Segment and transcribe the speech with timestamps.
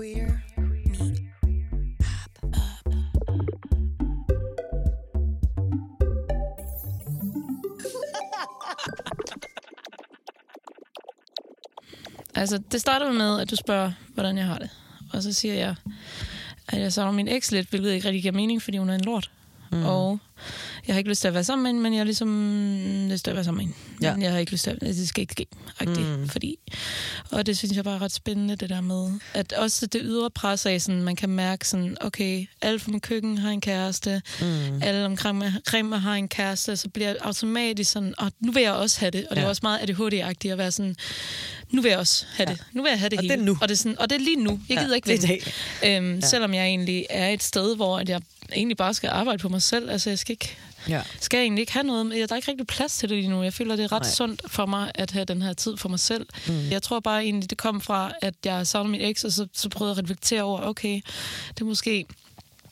[0.00, 1.20] Queer meet
[2.44, 2.94] up.
[12.34, 14.70] Altså, det starter med, at du spørger, hvordan jeg har det.
[15.12, 15.74] Og så siger jeg,
[16.68, 19.04] at jeg savner min eks lidt, hvilket ikke rigtig giver mening, fordi hun er en
[19.04, 19.30] lort.
[19.72, 19.84] Mm.
[19.84, 20.18] Og
[20.86, 23.24] jeg har ikke lyst til at være sammen med hende, men jeg har ligesom lyst
[23.24, 24.06] til at være sammen med hende.
[24.06, 24.14] Ja.
[24.14, 24.80] Men jeg har ikke lyst til at...
[24.80, 25.46] Det skal ikke ske,
[25.86, 26.28] mm.
[26.28, 26.58] fordi...
[27.32, 30.30] Og det synes jeg bare er ret spændende, det der med, at også det ydre
[30.30, 34.22] pres af, sådan, man kan mærke sådan, okay, alle fra mit køkken har en kæreste,
[34.40, 34.82] mm.
[34.82, 38.72] alle omkring mig, har en kæreste, så bliver jeg automatisk sådan, og nu vil jeg
[38.72, 39.26] også have det.
[39.26, 39.48] Og det er Ja.
[39.48, 40.96] også meget ADHD-agtigt at være sådan,
[41.70, 42.62] nu vil jeg også have det.
[42.72, 43.34] Nu vil jeg have det Og hele.
[43.34, 43.58] det er nu.
[43.60, 44.60] Og det er, sådan, og det er lige nu.
[44.68, 45.28] Jeg Ja, gider ikke vente.
[45.86, 46.20] Øhm, ja.
[46.26, 48.20] Selvom jeg egentlig er et sted, hvor jeg
[48.52, 49.90] egentlig bare skal arbejde på mig selv.
[49.90, 50.56] Altså, jeg skal ikke
[50.88, 51.02] Ja.
[51.20, 52.10] skal jeg egentlig ikke have noget.
[52.12, 53.42] Der er ikke rigtig plads til det lige nu.
[53.42, 54.10] Jeg føler, det er ret Nej.
[54.10, 56.26] Sundt for mig at have den her tid for mig selv.
[56.48, 56.70] Mm.
[56.70, 59.68] Jeg tror bare egentlig, det kom fra, at jeg savner min eks, og så, så
[59.68, 61.00] prøvede jeg at reflektere over, okay,
[61.48, 62.06] det er måske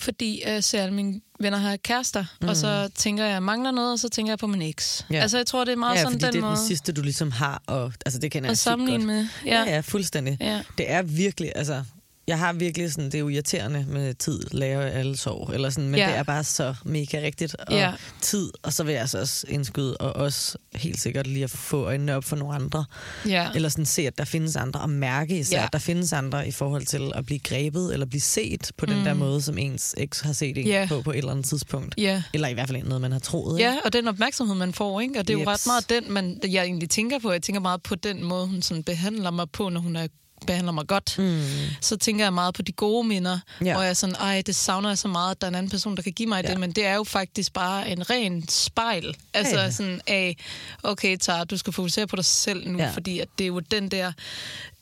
[0.00, 2.48] fordi jeg ser alle mine venner har kærester, mm.
[2.48, 5.06] og så tænker jeg, jeg mangler noget, og så tænker jeg på min eks.
[5.10, 5.20] Ja.
[5.20, 7.02] Altså, jeg tror, det er meget Ja, sådan den det er måde den sidste, du
[7.02, 9.26] ligesom har, og altså, det kender jeg at sammenligne med.
[9.46, 9.74] Ja, Ja.
[9.74, 10.36] ja, fuldstændig.
[10.40, 10.62] Ja.
[10.78, 11.84] Det er virkelig, altså,
[12.28, 15.88] jeg har virkelig sådan, det er jo irriterende med tid, lærer alle sov, eller sådan,
[15.90, 16.06] men Ja.
[16.08, 17.54] det er bare så mega rigtigt.
[17.54, 17.92] Og Ja.
[18.20, 21.84] tid, og så vil jeg altså også indskyde, og også helt sikkert lige at få
[21.84, 22.84] øjnene op for nogle andre.
[23.28, 23.48] Ja.
[23.54, 25.64] Eller sådan se, at der findes andre, og mærke især, Ja.
[25.66, 29.04] at der findes andre i forhold til at blive grebet, eller blive set på den
[29.06, 30.70] der måde, som ens eks har set en Mm.
[30.70, 30.86] Ja.
[30.88, 31.94] på på et eller andet tidspunkt.
[31.98, 32.22] Ja.
[32.34, 33.58] Eller i hvert fald noget, man har troet.
[33.58, 33.70] ikke?
[33.70, 35.18] Ja, og den opmærksomhed, man får, ikke?
[35.18, 35.66] Og det er jo Jeps.
[35.66, 37.32] ret meget den, man, jeg egentlig tænker på.
[37.32, 40.06] Jeg tænker meget på den måde, hun sådan behandler mig på, når hun er
[40.46, 41.42] behandler mig godt, mm.
[41.80, 43.72] så tænker jeg meget på de gode minder, Ja.
[43.72, 45.70] hvor jeg er sådan, ej, det savner jeg så meget, at der er en anden
[45.70, 46.50] person, der kan give mig Ja.
[46.50, 49.16] det, men det er jo faktisk bare en ren spejl.
[49.34, 49.70] Altså ja.
[49.70, 50.36] sådan af,
[50.82, 52.90] okay, Tara, du skal fokusere på dig selv nu, ja.
[52.90, 54.12] fordi at det er jo den der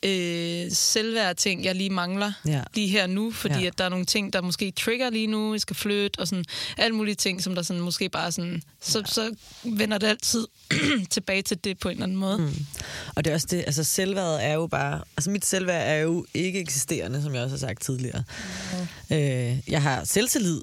[0.03, 2.61] øh, selvværd ting, jeg lige mangler Ja.
[2.73, 3.61] lige her nu, fordi Ja.
[3.61, 3.67] ja.
[3.67, 6.45] at der er nogle ting, der måske trigger lige nu, jeg skal flytte, og sådan
[6.77, 10.47] alle mulige ting, som der sådan måske bare sådan, så, så vender det altid
[11.09, 12.37] tilbage til det på en eller anden måde.
[12.37, 12.65] Mm.
[13.15, 16.25] Og det er også det, altså selvværd er jo bare, altså mit selvværd er jo
[16.33, 18.23] ikke eksisterende, som jeg også har sagt tidligere.
[19.09, 19.15] Mm.
[19.15, 20.61] Øh, jeg har selvtillid,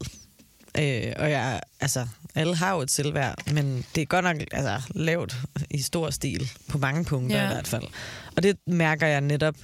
[0.78, 4.80] øh, og jeg, altså, alle har jo et selvværd, men det er godt nok altså,
[4.94, 5.36] lavt
[5.70, 7.44] i stor stil, på mange punkter Ja.
[7.44, 7.82] i hvert fald.
[8.36, 9.54] Og det mærker jeg netop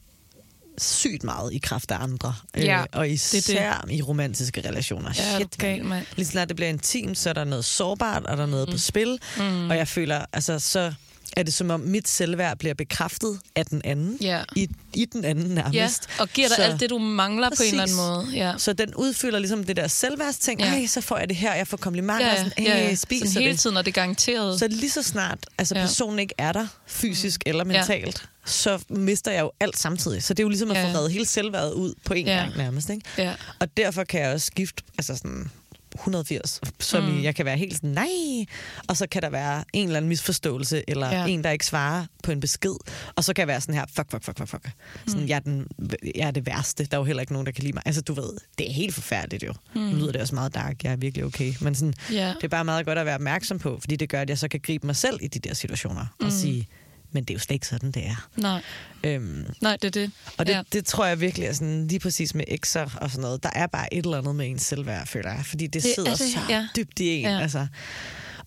[0.78, 2.34] sygt meget i kraft af andre.
[2.56, 3.12] Øh, Ja, og det.
[3.12, 5.10] især i romantiske relationer.
[5.18, 6.06] Ja, Shit, gal, mand.
[6.16, 8.72] Lige snart det bliver intimt, så er der noget sårbart, og der er noget mm.
[8.72, 9.18] på spil.
[9.38, 9.70] Mm.
[9.70, 10.92] Og jeg føler, altså så
[11.36, 14.18] er det som om mit selvværd bliver bekræftet af den anden.
[14.20, 14.42] Ja.
[14.56, 16.08] I, I den anden Ja, nærmest.
[16.18, 18.30] og giver dig Så- alt det, du mangler på en eller anden Præcis.
[18.36, 18.44] måde.
[18.46, 18.54] Ja.
[18.58, 20.60] Så den udfylder ligesom det der selvværdsting.
[20.60, 20.72] Ja.
[20.72, 20.86] Ja.
[20.86, 22.26] Så får jeg det her, jeg får komplimenter.
[22.26, 22.94] Ja, og sådan, ja, "Ey, ja.
[22.94, 23.60] spiser Sådan hele det.
[23.60, 24.58] tiden, og det er garanteret.
[24.58, 25.80] Så lige så snart altså Ja.
[25.80, 27.78] personen ikke er der, fysisk eller Ja.
[27.78, 30.22] mentalt, så mister jeg jo alt samtidig.
[30.22, 30.84] Så det er jo ligesom at Ja.
[30.92, 32.32] få reddet hele selvværdet ud på en Ja.
[32.36, 32.90] gang nærmest.
[32.90, 33.02] Ikke?
[33.18, 33.34] Ja.
[33.60, 35.50] Og derfor kan jeg også skifte altså sådan
[35.94, 37.22] 180, som mm.
[37.22, 38.46] jeg kan være helt sådan, nej,
[38.88, 41.26] og så kan der være en eller anden misforståelse, eller ja.
[41.26, 42.74] En, der ikke svarer på en besked,
[43.16, 44.68] og så kan jeg være sådan her, fuck, fuck, fuck, fuck, fuck.
[45.06, 45.66] Sådan, jeg, er den,
[46.14, 47.82] jeg er det værste, der er jo heller ikke nogen, der kan lide mig.
[47.86, 49.54] Altså, du ved, det er helt forfærdeligt jo.
[49.74, 49.80] Mm.
[49.80, 52.28] Nu lyder det også meget dark, jeg er virkelig okay, men sådan, Ja.
[52.36, 54.48] det er bare meget godt at være opmærksom på, fordi det gør, at jeg så
[54.48, 56.26] kan gribe mig selv i de der situationer, mm.
[56.26, 56.68] og sige,
[57.12, 58.28] men det er jo slet ikke sådan, det er.
[58.36, 58.62] Nej,
[59.04, 60.10] Øhm, nej, det er det.
[60.38, 60.62] og det, ja.
[60.72, 63.42] Det tror jeg virkelig er sådan, lige præcis med ekser og sådan noget.
[63.42, 65.46] Der er bare et eller andet med ens selvværd, føler jeg.
[65.46, 66.68] Fordi det, det sidder er det, så ja.
[66.76, 67.22] dybt i en.
[67.24, 67.40] Ja.
[67.40, 67.66] Altså.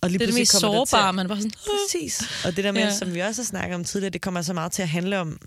[0.00, 1.50] Og lige Det er det mest sårbare, man bare sådan...
[1.50, 2.22] Præcis.
[2.44, 2.80] Og det der med.
[2.80, 2.94] Ja.
[2.94, 5.38] som vi også har snakket om tidligere, det kommer så meget til at handle om,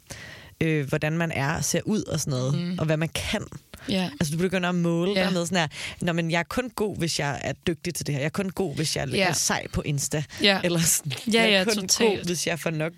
[0.62, 2.80] øh, hvordan man er, ser ud og sådan noget, mm.
[2.80, 3.42] og hvad man kan.
[3.90, 4.10] Ja.
[4.20, 5.20] Altså du begynder at måle ja.
[5.20, 5.26] Ja.
[5.26, 5.68] dig med sådan her,
[6.02, 8.20] Nå, men jeg er kun god, hvis jeg er dygtig til det her.
[8.20, 9.16] Jeg er kun god, hvis jeg ja.
[9.18, 9.28] Ja.
[9.28, 10.24] er sej på Insta.
[10.42, 10.60] Ja.
[10.64, 12.20] Eller sådan, Ja, jeg er ja, kun totalt.
[12.20, 12.94] god, hvis jeg får nok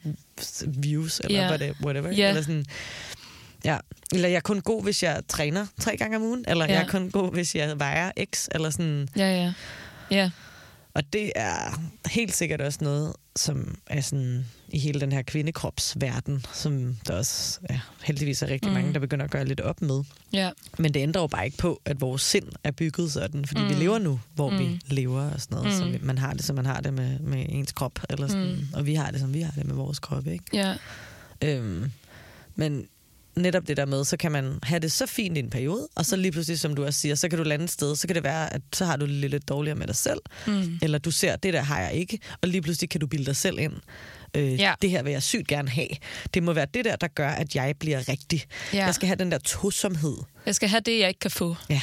[0.67, 1.71] views, eller Ja.
[1.83, 2.11] whatever.
[2.11, 2.29] Ja.
[2.29, 2.65] Eller sådan,
[3.65, 3.77] ja.
[4.13, 6.45] Eller jeg er kun god, hvis jeg træner tre gange om ugen.
[6.47, 6.71] Eller ja.
[6.71, 6.77] Ja.
[6.79, 8.47] jeg er kun god, hvis jeg vejer x.
[8.51, 9.09] Eller sådan.
[9.15, 9.53] Ja, ja.
[10.11, 10.29] Ja,
[10.99, 16.45] Og det er helt sikkert også noget, som er sådan i hele den her kvindekropsverden,
[16.53, 18.73] som der også ja, heldigvis er rigtig mm.
[18.73, 20.03] mange, der begynder at gøre lidt op med.
[20.33, 20.49] ja.
[20.77, 23.69] Men det ændrer jo bare ikke på, at vores sind er bygget sådan, fordi mm.
[23.69, 24.59] vi lever nu, hvor mm.
[24.59, 25.85] vi lever og sådan noget.
[25.87, 25.93] Mm.
[25.93, 28.67] Så man har det, som man har det med, med ens krop, eller sådan, mm.
[28.73, 30.27] og vi har det, som vi har det med vores krop.
[30.27, 30.45] Ikke?
[30.53, 30.75] Ja.
[31.41, 31.91] Øhm,
[32.55, 32.87] men
[33.39, 36.05] netop det der med, så kan man have det så fint i en periode, og
[36.05, 38.15] så lige pludselig, som du også siger, så kan du lande et sted, så kan
[38.15, 40.79] det være, at så har du det lidt, lidt dårligere med dig selv, mm.
[40.81, 43.35] eller du ser, det der har jeg ikke, og lige pludselig kan du bilde dig
[43.35, 43.73] selv ind.
[44.35, 44.73] Øh, Ja.
[44.81, 45.87] Det her vil jeg sygt gerne have.
[46.33, 48.43] Det må være det der, der gør, at jeg bliver rigtig.
[48.73, 48.85] Ja.
[48.85, 50.17] Jeg skal have den der tosomhed.
[50.45, 51.55] Jeg skal have det, jeg ikke kan få.
[51.69, 51.81] Ja.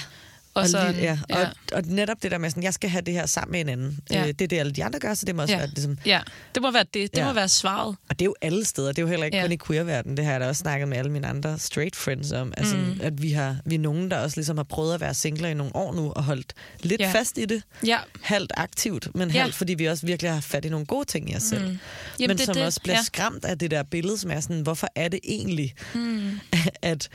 [0.62, 1.40] Og, sådan, lige, ja, ja.
[1.40, 3.68] og, og netop det der med, sådan, jeg skal have det her sammen med en
[3.68, 3.98] anden.
[4.10, 4.20] Ja.
[4.20, 5.58] Øh, det er det, alle de andre gør, så det må også Ja.
[5.58, 5.98] være ligesom...
[6.06, 6.20] ja,
[6.54, 7.14] det må være det.
[7.14, 7.24] Det Ja.
[7.26, 7.96] må være svaret.
[8.08, 8.88] Og det er jo alle steder.
[8.88, 9.42] Det er jo heller ikke Ja.
[9.42, 9.48] ja.
[9.48, 10.16] kun i queer-verdenen.
[10.16, 12.52] Det har jeg da også snakket med alle mine andre straight friends om.
[12.56, 13.00] Altså, mm.
[13.02, 15.54] at vi, har, vi er nogen, der også ligesom har prøvet at være singler i
[15.54, 17.06] nogle år nu, og holdt lidt Ja.
[17.06, 17.12] ja.
[17.12, 17.62] fast i det.
[17.86, 19.40] Ja, Halvt aktivt, men Ja.
[19.40, 21.62] halvt, fordi vi også virkelig har fat i nogle gode ting i os selv.
[21.62, 21.78] Mm.
[22.18, 22.64] Jamen, men det som det.
[22.64, 22.98] også bliver Ja.
[22.98, 23.04] ja.
[23.04, 26.30] skræmt af det der billede, som er sådan, hvorfor er det egentlig, mm.
[26.82, 27.08] at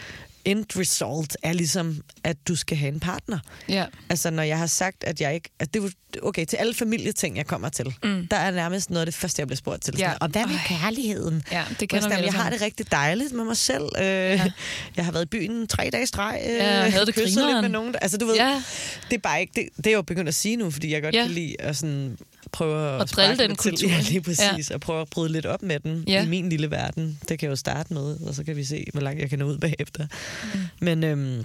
[0.45, 3.39] end result er ligesom, at du skal have en partner.
[3.69, 3.85] ja.
[4.09, 5.49] Altså, når jeg har sagt, at jeg ikke...
[5.59, 5.89] At det, jo-
[6.27, 8.27] okay, til alle familieting, jeg kommer til, mm.
[8.31, 9.93] der er nærmest noget af det første, jeg bliver spurgt til.
[9.97, 10.05] Ja.
[10.05, 10.61] Sådan, og hvad med Ej.
[10.67, 11.43] kærligheden?
[11.51, 13.83] Ja, det sådan, alle jeg har det rigtig dejligt med mig selv.
[13.97, 14.51] Øh, ja.
[14.95, 16.41] Jeg har været i byen tre dage i streg.
[16.45, 17.95] Øh, Ja, jeg havde det kysset lidt med nogen.
[18.01, 18.63] Altså, du ved, Ja.
[19.09, 19.51] det er bare ikke...
[19.55, 21.21] Det, det er jeg jo begyndt at sige nu, fordi jeg godt ja.
[21.23, 22.17] kan lide at sådan
[22.51, 23.71] prøve at, At drille den til.
[23.71, 24.69] kultur, Ja, lige præcis.
[24.69, 24.75] Ja.
[24.75, 26.23] Og prøve at bryde lidt op med den Ja.
[26.25, 27.19] i min lille verden.
[27.29, 29.39] Det kan jeg jo starte med, og så kan vi se, hvor langt jeg kan
[29.39, 30.07] nå ud bagefter.
[30.53, 30.59] Mm.
[30.81, 31.03] Men...
[31.03, 31.43] Øhm,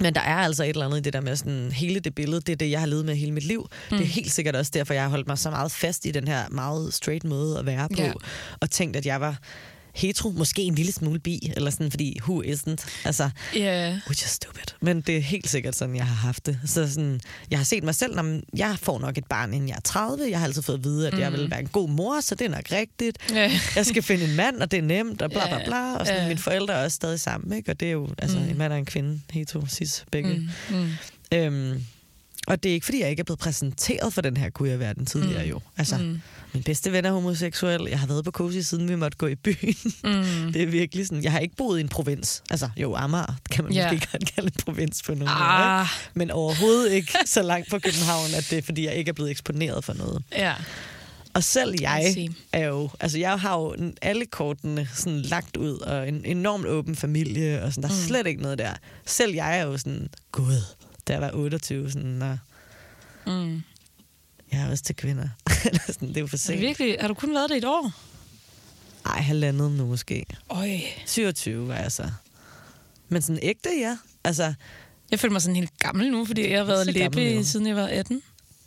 [0.00, 2.40] men der er altså et eller andet i det der med sådan, hele det billede,
[2.40, 3.68] det er det, jeg har levet med hele mit liv.
[3.90, 3.96] Mm.
[3.96, 6.28] Det er helt sikkert også derfor, jeg har holdt mig så meget fast i den
[6.28, 8.02] her meget straight måde at være på.
[8.02, 8.12] Ja.
[8.60, 9.38] Og tænkt, at jeg var
[9.94, 12.86] hetero, måske en lille smule bi, eller sådan, fordi who isn't?
[13.04, 14.64] Altså, Ja, which is stupid.
[14.80, 16.58] Men det er helt sikkert sådan, jeg har haft det.
[16.66, 17.20] Så sådan,
[17.50, 20.30] jeg har set mig selv, når jeg får nok et barn, inden jeg er 30.
[20.30, 21.20] Jeg har altid fået at vide, at mm.
[21.20, 23.18] jeg vil være en god mor, så det er nok rigtigt.
[23.30, 23.52] Ja.
[23.76, 25.94] Jeg skal finde en mand, og det er nemt, og bla bla bla.
[25.96, 26.28] Og sådan, Ja.
[26.28, 27.70] mine forældre er også stadig sammen, ikke?
[27.70, 28.44] Og det er jo altså, Mm.
[28.48, 30.50] en mand og en kvinde, hetero, cis, begge.
[30.70, 30.88] Mm, mm.
[31.32, 31.84] Øhm,
[32.46, 35.44] og det er ikke, fordi jeg ikke er blevet præsenteret for den her queer-verden tidligere
[35.44, 35.50] Mm.
[35.50, 35.60] jo.
[35.76, 36.20] Altså, Mm.
[36.54, 37.86] min bedste ven er homoseksuel.
[37.90, 39.74] Jeg har været på Cozy, siden vi måtte gå i byen.
[40.04, 40.52] Mm.
[40.52, 42.42] Det er virkelig sådan, jeg har ikke boet i en provins.
[42.50, 43.92] Altså, jo, Amager kan man yeah.
[43.92, 45.30] måske godt kalde en provins på nogen måde.
[45.40, 45.90] Ah, ikke?
[46.14, 49.30] Men overhovedet ikke så langt fra København, at det er, fordi jeg ikke er blevet
[49.30, 50.22] eksponeret for noget.
[50.32, 50.54] ja.
[51.34, 56.08] Og selv jeg er jo, altså jeg har jo alle kortene sådan lagt ud, og
[56.08, 58.06] en enormt åben familie, og sådan, der er Mm.
[58.08, 58.70] slet ikke noget der.
[59.06, 60.56] Selv jeg er jo sådan, gud,
[61.08, 62.36] da jeg var 28, sådan, Nå,
[63.26, 63.62] Mm.
[64.52, 65.28] jeg er også til kvinder.
[65.86, 66.60] Sådan, det er jo for Er sent.
[66.60, 67.92] virkelig, har du kun været det i et år?
[69.06, 70.26] Ej, halvandet nu måske.
[70.50, 70.70] Øj.
[71.06, 72.10] 27 var jeg så.
[73.08, 73.98] Men sådan ægte, ja.
[74.24, 74.54] Altså,
[75.10, 77.86] Jeg føler mig sådan helt gammel nu, fordi jeg har været læbe, siden jeg var
[77.86, 78.22] 18.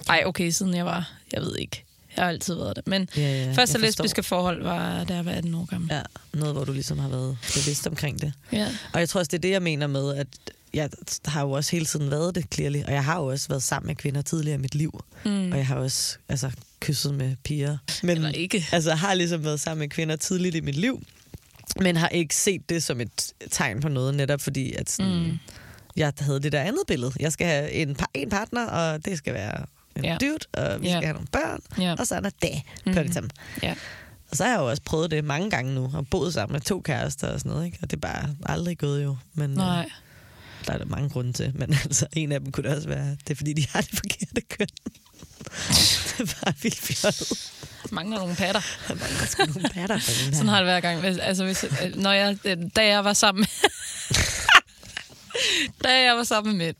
[0.10, 1.84] Ej, okay, siden jeg var, jeg ved ikke.
[2.16, 2.88] Jeg har altid været det.
[2.88, 5.90] Men ja, ja, første lesbiske forhold var, da jeg var 18 år gammel.
[5.94, 6.02] Ja,
[6.34, 8.34] noget, hvor du ligesom har været bevidst omkring det.
[8.52, 8.68] Ja.
[8.94, 10.28] Og jeg tror også, det er det, jeg mener med, at
[10.74, 10.90] jeg
[11.26, 12.84] har jo også hele tiden været det, clearly.
[12.84, 15.04] Og jeg har jo også været sammen med kvinder tidligere i mit liv.
[15.26, 15.52] Mm.
[15.52, 17.78] Og jeg har også altså, kysset med piger.
[18.04, 18.66] Men Eller ikke.
[18.72, 21.04] altså, jeg har ligesom været sammen med kvinder tidligt i mit liv.
[21.82, 25.38] Men har ikke set det som et tegn på noget, netop fordi, at sådan, Mm.
[25.96, 27.12] jeg havde det der andet billede.
[27.20, 29.66] Jeg skal have en, par, en partner, og det skal være
[29.96, 30.18] en ja.
[30.22, 30.94] dude, og vi Ja.
[30.94, 31.96] skal have nogle børn, Ja.
[32.00, 32.62] og sådan er det.
[32.94, 33.32] Kører det sammen.
[33.64, 33.76] Ja.
[34.32, 36.62] Og så har jeg jo også prøvet det mange gange nu, og boet sammen med
[36.62, 37.78] to kærester og sådan noget, ikke?
[37.82, 39.16] Og det er bare aldrig gået jo.
[39.34, 39.90] Men, øh, Nej.
[40.68, 43.10] Der er der mange grunde til, men altså, en af dem kunne det også være,
[43.10, 44.68] det er fordi, de har det forkerte køn.
[46.18, 47.52] det er bare vildt fjollet.
[47.92, 48.62] Mangler nogle patter.
[48.88, 50.00] Der mangler sgu nogle patter.
[50.32, 51.06] Sådan har det hver gang.
[51.06, 52.38] Altså, hvis, øh, når jeg,
[52.76, 53.46] da jeg var sammen
[55.84, 56.76] da jeg var sammen med mænd,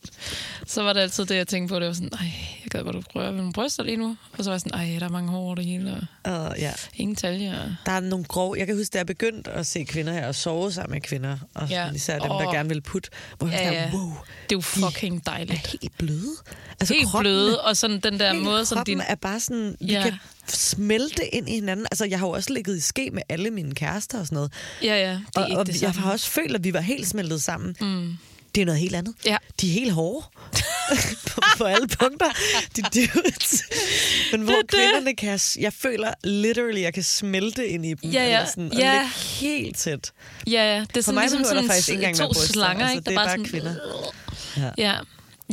[0.66, 1.80] så var det altid det, jeg tænkte på.
[1.80, 2.32] Det var sådan, ej,
[2.74, 4.18] jeg gad godt røre ved nogle bryster lige nu.
[4.38, 6.60] Og så var jeg sådan, ej, der er mange hår over det hele, og Uh,
[6.62, 6.72] ja.
[6.96, 7.52] ingen talje.
[7.64, 8.56] og- Der er nogle grove...
[8.60, 11.38] Jeg kan huske, da jeg begyndte at se kvinder her og sove sammen med kvinder,
[11.54, 11.92] og Ja.
[11.92, 12.54] især dem, der Åh.
[12.54, 15.68] gerne vil putte, hvor jeg Ja, ja, wow, Det er jo fucking er dejligt.
[15.68, 16.36] helt bløde.
[16.80, 19.02] Altså, Helt kroppen- bløde, og sådan den der måde, som din...
[19.08, 20.04] er bare sådan, vi Ja.
[20.04, 20.14] kan
[20.48, 21.86] smelte ind i hinanden.
[21.92, 24.52] Altså, jeg har jo også ligget i ske med alle mine kærester og sådan noget.
[24.84, 26.80] Ja, ja, det er og, ikke og det jeg har også følt, at vi var
[26.82, 27.76] helt smeltet sammen.
[27.82, 28.18] Mm.
[28.58, 29.16] Det er noget helt andet.
[29.26, 29.38] Ja.
[29.62, 30.26] De er helt hårde.
[31.30, 32.26] på, på alle punkter.
[32.76, 33.64] De dudes.
[34.32, 34.70] Men hvor Det er det.
[34.70, 35.40] kvinderne kan...
[35.60, 38.10] Jeg føler literally, jeg kan smelte ind i dem.
[38.12, 38.26] Ja, ja.
[38.26, 38.92] Eller sådan, og Ja.
[38.94, 40.12] ligge helt tæt.
[40.48, 40.80] Ja, ja.
[40.80, 42.54] Det er sådan mig ligesom behøver der sådan faktisk ikke engang to bryster.
[42.54, 43.10] slanger, Altså, ikke?
[43.10, 43.76] det er bare kvinder.
[44.58, 44.70] Ja.
[44.78, 44.96] Ja.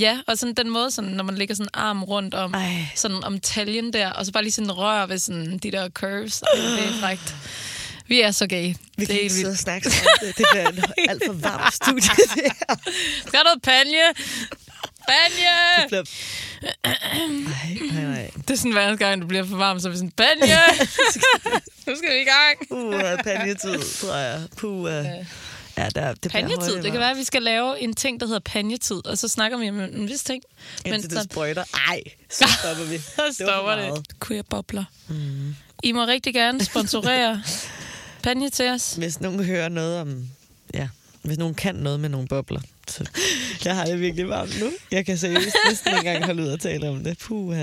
[0.01, 2.87] Ja, og sådan den måde, sådan, når man lægger sådan arm rundt om, Ej.
[2.95, 6.43] sådan om taljen der, og så bare lige sådan rør ved sådan de der curves.
[6.43, 7.35] Ej, det er frækt.
[8.07, 8.65] Vi er så gay.
[8.67, 10.39] Vi det kan ikke sidde og snakke om det.
[10.39, 12.11] Det bliver en alt for varmt studie.
[12.35, 12.77] Det her.
[13.27, 14.05] Skal noget panje?
[15.09, 15.55] Panje!
[15.81, 16.05] Det bliver...
[16.85, 16.97] Ej,
[17.93, 18.31] nej, nej.
[18.37, 20.59] Det er sådan hver gang, det bliver for varmt, så er vi sådan, panje!
[21.87, 22.57] nu skal vi i gang.
[22.71, 24.43] Uh, panjetid, tror jeg.
[24.57, 25.07] Puh, uh.
[25.77, 26.83] Ja, der, det Panjetid.
[26.83, 29.59] Det kan være, at vi skal lave en ting, der hedder panjetid, og så snakker
[29.59, 30.43] vi om en, vis ting.
[30.85, 31.65] Indtil det sprøjter.
[31.89, 32.99] Ej, så stopper vi.
[32.99, 34.07] så Det stopper det.
[34.27, 34.85] Queer bobler.
[35.09, 35.55] Mm.
[35.83, 37.43] I må rigtig gerne sponsorere
[38.25, 38.95] panje til os.
[38.95, 40.29] Hvis nogen hører noget om...
[40.75, 40.89] Ja,
[41.23, 42.61] hvis nogen kan noget med nogle bobler.
[42.89, 43.05] Så
[43.65, 44.71] jeg har det virkelig varmt nu.
[44.91, 47.19] Jeg kan seriøst næsten ikke engang holde ud og tale om det.
[47.19, 47.57] Puh,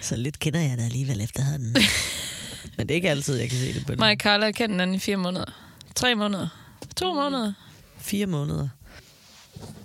[0.00, 1.76] Så lidt kender jeg det alligevel efterhånden.
[2.76, 3.98] Men det er ikke altid, jeg kan se det på det.
[3.98, 5.52] Mig og Carla har kendt hinanden i fire måneder.
[5.94, 6.48] Tre måneder.
[6.96, 7.52] To måneder.
[7.98, 8.68] Fire måneder.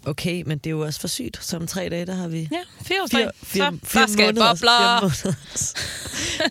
[0.06, 1.46] Okay, men det er jo også for sygt.
[1.46, 4.26] Så om tre dage, der har vi Ja, fire fire, fire, så, fire der skal
[4.26, 4.48] måneder.
[4.54, 4.80] bobler.
[4.80, 5.38] Fire måneder.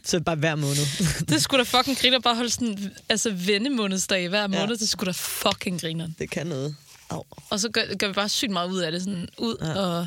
[0.10, 1.26] så bare hver måned.
[1.26, 4.46] Det skulle da fucking grine at bare holde sådan, altså vennemånedsdag hver Ja.
[4.46, 4.76] måned.
[4.76, 6.14] Det skulle da fucking grine.
[6.18, 6.76] det kan noget.
[7.10, 7.24] Au.
[7.50, 9.02] Og så gør, gør vi bare sygt meget ud af det.
[9.02, 9.74] Sådan ud Ja.
[9.80, 10.06] og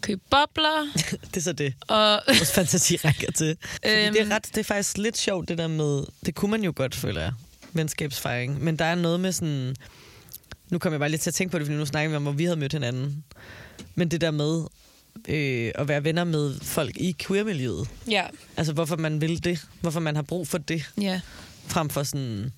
[0.00, 0.92] købe bobler.
[1.30, 3.56] Det er så det, Og vores fantasi rækker til.
[3.86, 4.12] Øhm.
[4.12, 6.04] det, er ret, det er faktisk lidt sjovt, det der med...
[6.26, 7.32] Det kunne man jo godt, føler jeg.
[7.72, 8.64] Venskabsfejring.
[8.64, 9.76] Men der er noget med sådan...
[10.70, 12.22] Nu kommer jeg bare lidt til at tænke på det, fordi nu snakker vi om,
[12.22, 13.24] hvor vi havde mødt hinanden.
[13.94, 14.64] Men det der med
[15.28, 17.88] øh, at være venner med folk i queer-miljøet.
[18.10, 18.24] ja,
[18.56, 19.66] Altså, hvorfor man vil det.
[19.80, 20.90] Hvorfor man har brug for det.
[21.00, 21.20] ja,
[21.66, 22.52] Frem for sådan...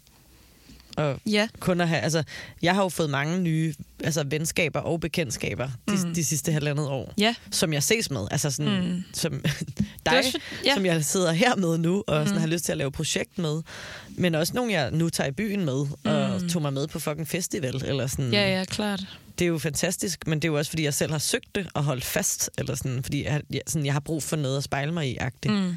[0.98, 2.00] Og ja, kun at have...
[2.00, 2.22] Altså,
[2.62, 3.74] jeg har jo fået mange nye
[4.04, 6.14] altså, venskaber og bekendtskaber de, Mm.
[6.14, 7.12] de sidste halvandet år.
[7.18, 7.34] ja.
[7.50, 8.26] Som jeg ses med.
[8.30, 8.82] Altså sådan...
[8.88, 9.02] Mm.
[9.14, 9.32] Som
[10.06, 10.74] dig, for, ja.
[10.74, 12.40] som jeg sidder her med nu, og sådan Mm.
[12.40, 13.62] har lyst til at lave projekt med.
[14.08, 16.48] Men også nogle, jeg nu tager i byen med, og Mm.
[16.48, 17.82] tog mig med på fucking festival.
[17.84, 18.32] Eller sådan.
[18.32, 19.00] ja, ja, klart.
[19.38, 21.66] Det er jo fantastisk, men det er jo også, fordi jeg selv har søgt det
[21.74, 22.50] og holdt fast.
[22.58, 25.16] Eller sådan, fordi jeg, jeg, sådan, jeg har brug for noget at spejle mig i,
[25.16, 25.54] agtigt.
[25.54, 25.76] Mm.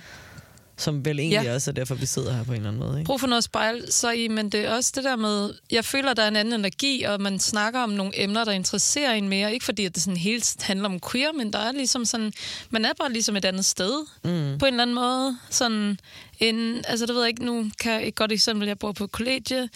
[0.81, 1.53] Som vel egentlig Ja.
[1.53, 2.99] også er derfor, vi sidder her på en eller anden måde.
[2.99, 3.05] Ikke?
[3.07, 6.13] Brug for noget spejl så i, men det er også det der med, jeg føler,
[6.13, 9.53] der er en anden energi, og man snakker om nogle emner, der interesserer en mere.
[9.53, 12.33] Ikke fordi, at det sådan helt handler om queer, men der er ligesom sådan,
[12.69, 13.91] man er bare ligesom et andet sted,
[14.23, 14.57] Mm.
[14.57, 15.37] på en eller anden måde.
[15.49, 15.99] Sådan
[16.39, 19.07] en, altså det ved jeg ikke, nu kan jeg et godt eksempel, jeg bor på
[19.07, 19.69] kollegie,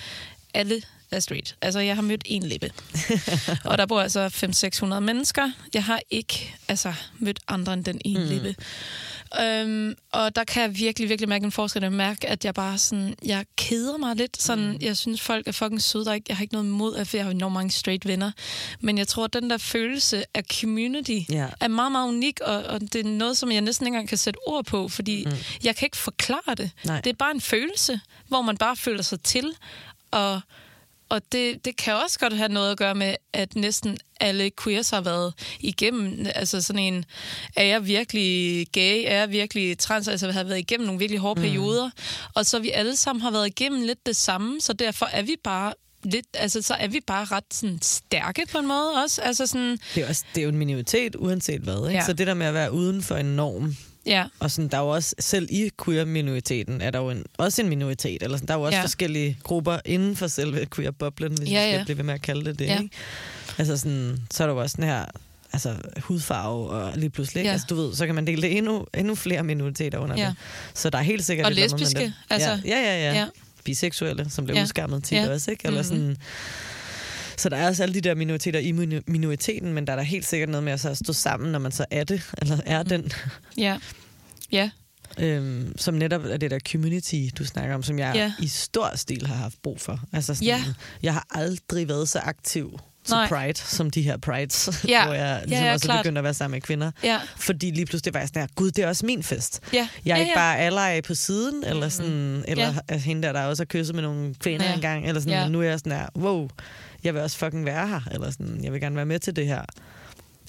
[0.53, 0.81] alle
[1.11, 1.55] er straight.
[1.61, 2.71] Altså, jeg har mødt en lippe.
[3.65, 4.27] og der bor altså
[4.85, 5.51] 500-600 mennesker.
[5.73, 8.25] Jeg har ikke altså, mødt andre end den ene mm.
[8.29, 8.55] lippe.
[9.41, 11.81] Øhm, og der kan jeg virkelig, virkelig mærke en forskel.
[11.81, 14.41] Jeg mærke, at jeg bare sådan, jeg keder mig lidt.
[14.41, 14.77] Sådan, mm.
[14.81, 16.05] Jeg synes, folk er fucking søde.
[16.05, 18.31] Der er ikke, jeg har ikke noget imod, at jeg har enormt mange straight venner.
[18.79, 21.47] Men jeg tror, at den der følelse af community Ja.
[21.59, 24.17] er meget, meget unik, og, og det er noget, som jeg næsten ikke engang kan
[24.17, 25.31] sætte ord på, fordi mm.
[25.63, 26.71] jeg kan ikke forklare det.
[26.85, 27.01] Nej.
[27.01, 29.51] Det er bare en følelse, hvor man bare føler sig til,
[30.11, 30.41] og,
[31.09, 34.89] og det, det kan også godt have noget at gøre med, at næsten alle queers
[34.89, 37.05] har været igennem, altså sådan en,
[37.55, 41.39] er jeg virkelig gay, er jeg virkelig trans, altså har været igennem nogle virkelig hårde
[41.39, 41.47] mm.
[41.47, 41.89] perioder,
[42.33, 45.35] og så vi alle sammen har været igennem lidt det samme, så derfor er vi
[45.43, 49.47] bare lidt, altså så er vi bare ret sådan, stærke på en måde også, altså
[49.47, 51.87] sådan, Det, er også, det er jo en minoritet, uanset hvad.
[51.87, 51.99] Ikke?
[51.99, 52.05] Ja.
[52.05, 54.81] Så det der med at være uden for en norm, ja, Og sådan, der er
[54.81, 58.23] jo også, selv i queer-minoriteten, er der jo en, også en minoritet.
[58.23, 58.83] Eller sådan, der er jo også Ja.
[58.83, 61.67] forskellige grupper inden for selve queer-boblen, hvis Ja, ja, ja.
[61.71, 61.73] ja.
[61.77, 62.65] skal blive ved med at kalde det det.
[62.65, 62.79] Ja.
[62.81, 62.95] Ikke?
[63.57, 65.05] Altså sådan, så er der jo også den her
[65.53, 67.51] altså, hudfarve, og lige pludselig, Ja.
[67.51, 70.25] altså, du ved, så kan man dele det endnu, endnu flere minoriteter under Ja.
[70.27, 70.35] det.
[70.73, 71.45] Så der er helt sikkert...
[71.45, 72.49] Og med lesbiske, altså.
[72.65, 73.11] Ja, ja, ja.
[73.13, 73.19] ja.
[73.19, 73.25] Ja.
[73.63, 74.63] Biseksuelle, som bliver Ja.
[74.63, 75.29] udskammet tit Ja.
[75.33, 75.65] også, ikke?
[75.67, 75.87] Eller Mhm.
[75.89, 76.17] sådan...
[77.37, 80.03] Så der er også alle de der minoriteter i mino- minoriteten, men der er der
[80.03, 82.83] helt sikkert noget med at så stå sammen, når man så er det, eller er
[82.83, 82.89] Mm.
[82.89, 83.11] den.
[83.57, 83.77] ja,
[84.51, 84.69] ja,
[85.19, 88.21] Øhm, som netop er det der community, du snakker om, som jeg Ja.
[88.21, 88.33] ja.
[88.39, 89.99] i stor stil har haft brug for.
[90.13, 90.63] Altså sådan, Ja.
[91.03, 93.27] Jeg har aldrig været så aktiv til Nej.
[93.27, 95.03] Pride, som de her Prides, Ja.
[95.05, 96.03] hvor jeg Ja, ligesom ja, også klart.
[96.03, 96.91] begyndte at være sammen med kvinder.
[97.03, 99.59] ja, Fordi lige pludselig var jeg sådan her, gud, det er også min fest.
[99.73, 99.87] ja.
[100.05, 100.39] Jeg er ja, ikke ja.
[100.39, 102.73] bare ally på siden, eller, sådan, eller Ja.
[102.89, 102.97] ja.
[102.97, 104.69] hende der, der også har kysset med nogle kvinder Ja.
[104.69, 104.75] ja.
[104.75, 105.41] engang, eller sådan, Ja.
[105.41, 105.47] ja.
[105.47, 106.49] nu er jeg sådan her, wow,
[107.05, 109.47] jeg vil også fucking være her, eller sådan, jeg vil gerne være med til det
[109.47, 109.61] her.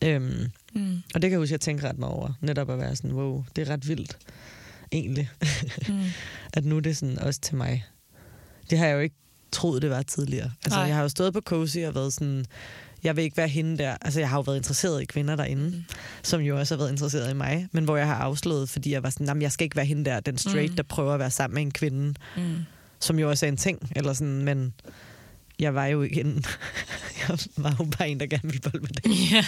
[0.04, 2.32] Øhm, Mm, og det kan jeg huske, jeg tænker ret meget over.
[2.40, 4.18] Netop at være sådan, wow, det er ret vildt,
[4.92, 5.30] egentlig.
[5.88, 6.00] mm.
[6.52, 7.84] at nu er det sådan også til mig.
[8.70, 9.14] Det har jeg jo ikke
[9.52, 10.50] troet, det var tidligere.
[10.64, 10.86] Altså, Nej.
[10.86, 12.44] jeg har jo stået på Cozy og været sådan,
[13.04, 13.96] jeg vil ikke være hende der.
[14.00, 15.82] Altså, jeg har jo været interesseret i kvinder derinde, Mm.
[16.22, 19.02] som jo også har været interesseret i mig, men hvor jeg har afslået, fordi jeg
[19.02, 20.76] var sådan, "Jamen, jeg skal ikke være hende der, den straight, mm.
[20.76, 22.56] der prøver at være sammen med en kvinde, Mm.
[23.00, 24.74] som jo også er en ting, eller sådan, men
[25.58, 26.44] jeg var jo ikke en,
[27.28, 29.30] jeg var jo bare en, der gerne ville bolle med det.
[29.32, 29.44] Ja,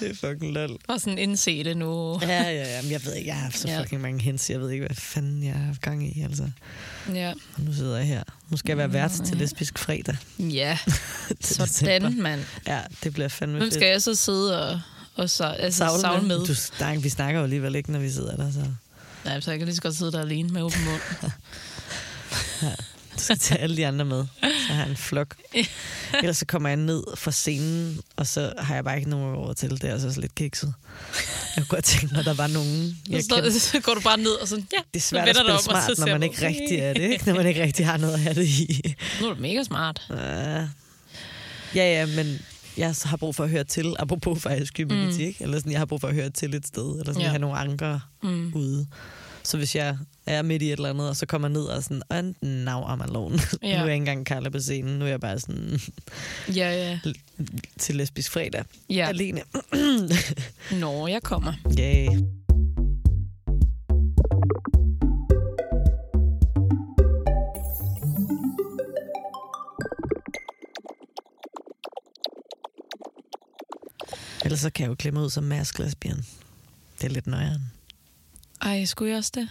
[0.00, 0.78] Det er fucking lol.
[0.88, 2.18] bare sådan indse det nu.
[2.22, 3.80] Ja, ja, ja, men jeg ved ikke, jeg har haft så Ja.
[3.82, 6.50] fucking mange hens, jeg ved ikke, hvad fanden jeg har haft gang i, altså.
[7.14, 8.22] Ja, Og nu sidder jeg her.
[8.50, 9.42] Nu skal jeg være vært til Ja.
[9.42, 10.16] lesbisk fredag.
[10.38, 10.78] ja.
[11.40, 12.40] sådan, mand.
[12.66, 13.74] Ja, det bliver fandme Hvem fedt.
[13.74, 14.80] skal jeg så sidde og,
[15.14, 16.46] og så, altså, Savle savle med?
[16.46, 18.64] Du, snak, vi snakker jo alligevel ikke, når vi sidder der, så
[19.24, 21.30] Nej, så jeg kan lige så godt sidde der alene med åben mund.
[23.16, 24.24] du skal tage alle de andre med.
[24.42, 25.36] Så har jeg en flok.
[26.22, 29.52] Ellers så kommer jeg ned fra scenen, og så har jeg bare ikke nogen over
[29.52, 29.70] til.
[29.70, 30.74] Det er altså også lidt kikset.
[31.56, 33.60] Jeg kunne godt tænke, når der var nogen, jeg Så, kendte.
[33.60, 36.06] så går du bare ned og sådan, ja, Det er svært at spille smart, når
[36.06, 37.26] man ikke rigtig er det, ikke?
[37.26, 38.94] Når man ikke rigtig har noget at have det i.
[39.20, 40.02] Nu er du mega smart.
[40.10, 42.38] Ja, ja, men
[42.76, 45.24] jeg har brug for at høre til, apropos faktisk community, Mm.
[45.24, 45.42] ikke?
[45.44, 47.28] Eller sådan, jeg har brug for at høre til et sted, eller sådan, ja.
[47.28, 48.52] have nogle anker Mm.
[48.54, 48.86] ude.
[49.42, 51.82] Så hvis jeg er midt i et eller andet, og så kommer jeg ned og
[51.82, 53.38] sådan, and now I'm alone.
[53.62, 53.68] Ja.
[53.68, 55.80] Nu er jeg ikke engang Carla på scenen, nu er jeg bare sådan
[56.58, 56.98] Ja, ja.
[57.78, 59.08] til lesbisk fredag ja.
[59.08, 59.42] alene.
[60.80, 61.52] Nå, jeg kommer.
[61.78, 62.08] Yay.
[74.44, 76.16] Ellers så kan jeg jo klemme ud som mask lesbian.
[76.98, 77.62] Det er lidt nøjeren.
[78.62, 79.48] Ej, skulle jeg også det?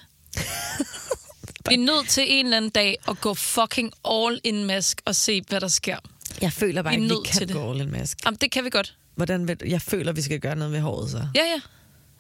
[1.72, 5.16] Vi er nødt til en eller anden dag at gå fucking all in mask og
[5.16, 5.98] se, hvad der sker.
[6.42, 7.56] Jeg føler bare Vi ikke, vi kan det.
[7.56, 8.18] gå all in mask.
[8.25, 8.96] Jamen, det kan vi godt.
[9.16, 11.18] Hvordan vil, jeg føler, vi skal gøre noget ved håret så.
[11.18, 11.60] Ja, ja.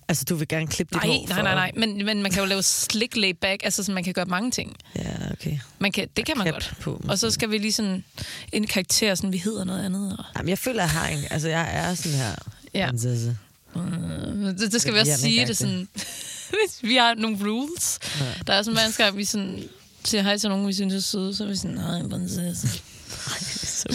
[0.07, 1.71] Altså, du vil gerne klippe dit Nej, hår nej, for- nej, nej.
[1.75, 4.75] Men, men man kan jo lave slick layback, altså så man kan gøre mange ting.
[4.95, 5.57] Ja, okay.
[5.79, 6.73] Man kan, det kan man godt.
[6.81, 8.03] på, Og så skal vi lige sådan
[8.51, 10.15] en karakter, sådan vi hedder noget andet.
[10.19, 11.19] Og, Jamen, jeg føler, jeg har en...
[11.31, 12.35] Altså, jeg er sådan her.
[12.73, 12.87] Ja.
[12.87, 13.81] øh,
[14.59, 15.87] det, det skal vi også sige det sådan.
[16.81, 17.99] Vi har nogle rules.
[18.47, 19.63] Der er sådan eneste gang, vi sådan
[20.03, 22.67] siger hej til nogen, vi synes er søde, så er vi sådan, nej, prinsesse.
[23.65, 23.87] Så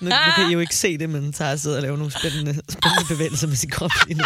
[0.00, 2.60] nu, nu kan I jo ikke se det, men Tara sidder og laver nogle spændende,
[2.68, 4.24] spændende bevægelser med sin krop lige nu.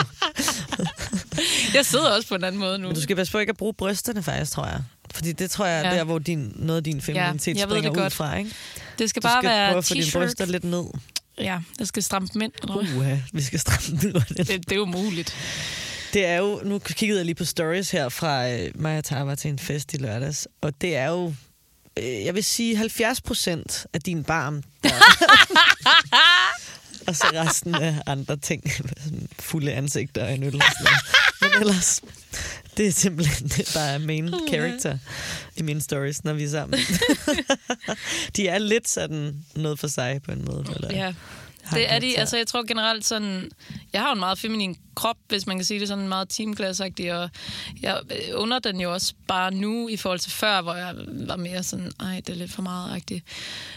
[1.74, 2.86] Jeg sidder også på en anden måde nu.
[2.86, 4.80] Men du skal passe på ikke at bruge brysterne faktisk, tror jeg.
[5.14, 5.96] Fordi det tror jeg er Ja.
[5.96, 8.12] der, hvor din, noget af din femininitet jeg ved springer ud godt.
[8.12, 8.36] fra.
[8.36, 8.50] Ikke?
[8.98, 10.50] Det skal Du bare skal være prøve at få dine bryster t-shirt.
[10.50, 10.84] lidt ned.
[11.38, 12.52] Ja, jeg skal stramme dem ind.
[12.68, 12.96] jeg.
[12.96, 14.12] Uha, vi skal stramme den.
[14.14, 15.34] Det, det er jo muligt.
[16.16, 19.48] Det er jo, nu kiggede jeg lige på stories her fra øh, Tara var til
[19.48, 21.34] en fest i lørdags, og det er jo,
[21.96, 24.88] øh, jeg vil sige 70 procent af din barm, der,
[27.08, 28.62] og så resten af andre ting,
[29.38, 30.62] fulde ansigter og en øl.
[31.40, 32.00] Men ellers,
[32.76, 34.98] det er simpelthen det, der er main character
[35.56, 36.80] i mine stories, når vi er sammen.
[38.36, 40.66] de er lidt sådan noget for sig på en måde.
[40.74, 40.96] Eller?
[40.96, 41.14] Ja.
[41.74, 43.50] Det er de, altså jeg tror generelt sådan,
[43.92, 47.30] jeg har en meget feminin krop, hvis man kan sige det sådan meget teamglasagtig, og
[47.82, 48.00] jeg
[48.34, 51.92] under den jo også bare nu i forhold til før, hvor jeg var mere sådan,
[52.00, 53.24] ej, det er lidt for meget agtigt.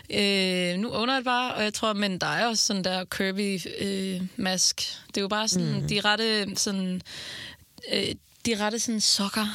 [0.10, 3.60] Øh, nu under det bare, og jeg tror, men der er også sådan der curvy
[3.80, 4.82] øh, mask.
[5.08, 5.88] Det er jo bare sådan, mm.
[5.88, 7.02] de rette sådan,
[7.94, 8.16] øh,
[8.46, 9.46] de rette sådan sokker,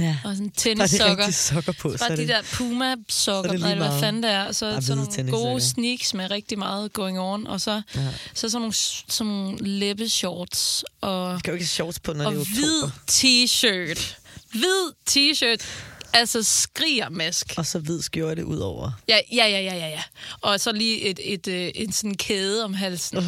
[0.00, 0.16] Ja.
[0.24, 1.16] og sådan Bare de tennissokker.
[1.16, 1.92] rigtige sokker på.
[1.92, 4.52] Så så er bare de det, der Puma-sokker, så er eller hvad fanden det er.
[4.52, 5.48] Så Bare sådan nogle tennissokker.
[5.48, 7.46] gode sneaks med rigtig meget going on.
[7.46, 8.00] Og så, Ja.
[8.34, 8.74] så sådan nogle,
[9.08, 14.16] sådan nogle læbeshorts og, kan jo ikke shorts på, når og det er hvid t-shirt.
[14.52, 15.64] Hvid t-shirt.
[16.12, 17.54] Altså skriger mask.
[17.56, 18.90] Og så hvid skjorte ud over.
[19.08, 20.02] Ja, ja, ja, ja, ja, ja.
[20.40, 23.18] Og så lige et, et, et, en sådan kæde om halsen.
[23.18, 23.24] Uh,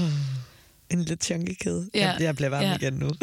[0.91, 1.91] en lidt chunky kæde.
[1.95, 2.09] Ja.
[2.11, 2.75] Jeg, jeg bliver varm Ja.
[2.77, 3.11] igen nu.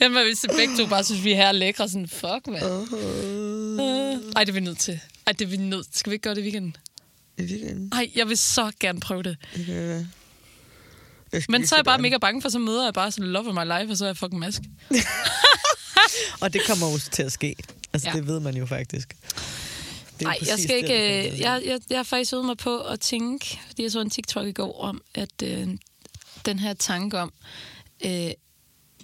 [0.00, 2.64] Jamen, hvis vi begge to bare synes, vi er her lækre, sådan, fuck, mand.
[2.64, 4.32] Uh.
[4.36, 5.00] Ej, det er vi nødt til.
[5.26, 5.98] Ej, det er vi nødt til.
[5.98, 6.76] Skal vi ikke gøre det i weekenden?
[7.38, 7.92] I weekenden.
[7.94, 9.36] Ej, jeg vil så gerne prøve det.
[11.28, 13.48] Skal Men så er jeg bare mega bange for, så møder jeg bare sådan love
[13.48, 14.60] of my life, og så er jeg fucking mask.
[16.40, 17.56] Og det kommer også til at ske.
[17.92, 18.08] Altså.
[18.08, 18.16] Ja.
[18.16, 19.14] det ved man jo faktisk.
[20.18, 21.32] Det Nej, jeg skal det, det ikke...
[21.32, 21.40] øh.
[21.40, 24.46] Jeg, jeg, jeg har faktisk øvet mig på at tænke, fordi jeg så en TikTok
[24.46, 25.68] i går om, at øh,
[26.46, 27.32] den her tanke om
[28.04, 28.10] øh,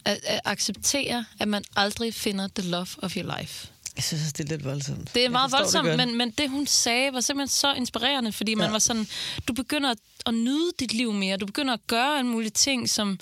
[0.05, 3.69] at, at acceptere, at man aldrig finder the love of your life.
[3.97, 5.15] Jeg synes det er lidt voldsomt.
[5.15, 5.97] Det er meget forstår voldsomt, godt.
[5.97, 8.71] men, men det hun sagde var simpelthen så inspirerende, fordi man Ja.
[8.73, 9.07] var sådan,
[9.49, 12.91] du begynder at, at nyde dit liv mere, du begynder at gøre alle mulige ting,
[12.91, 13.19] som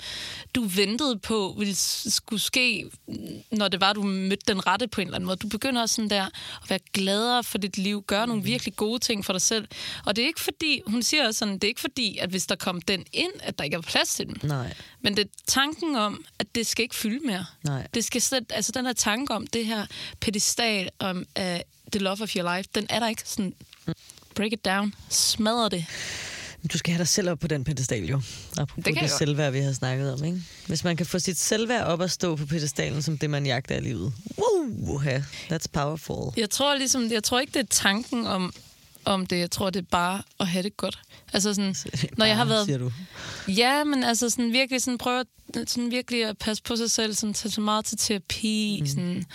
[0.55, 2.85] du ventede på ville skulle ske,
[3.51, 5.37] når det var, du mødte den rette på en eller anden måde.
[5.37, 6.25] Du begynder også sådan der
[6.63, 8.29] at være gladere for dit liv, gøre Mm.
[8.29, 9.67] nogle virkelig gode ting for dig selv.
[10.05, 12.45] Og det er ikke fordi, hun siger også sådan, det er ikke fordi, at hvis
[12.45, 14.37] der kom den ind, at der ikke er plads til den.
[14.43, 17.45] Nej, Men det er tanken om, at det skal ikke fylde mere.
[17.63, 17.87] nej.
[17.93, 19.85] Det skal slet, altså den her tanke om det her
[20.19, 21.43] pedestal om uh,
[21.91, 23.53] the love of your life, den er der ikke sådan,
[24.35, 25.85] break it down, smadre det.
[26.71, 28.21] Du skal have dig selv op på den pedestal, jo.
[28.57, 30.41] Apropos Det det, selvværd, vi har snakket om, ikke?
[30.67, 33.77] Hvis man kan få sit selvværd op og stå på pedestalen, som det, man jagter
[33.77, 34.13] i livet.
[34.37, 35.01] Wow,
[35.51, 36.33] that's powerful.
[36.37, 38.53] Jeg tror ligesom, jeg tror ikke, det er tanken om,
[39.05, 39.39] om det.
[39.39, 40.99] Jeg tror, det er bare at have det godt.
[41.33, 41.75] Altså sådan,
[42.17, 42.65] når jeg har Bare, været...
[42.65, 42.91] Siger du.
[43.47, 47.13] Ja, men altså sådan virkelig sådan prøve at, sådan virkelig at passe på sig selv,
[47.13, 48.87] sådan tage så meget til terapi, mm.
[48.87, 49.25] sådan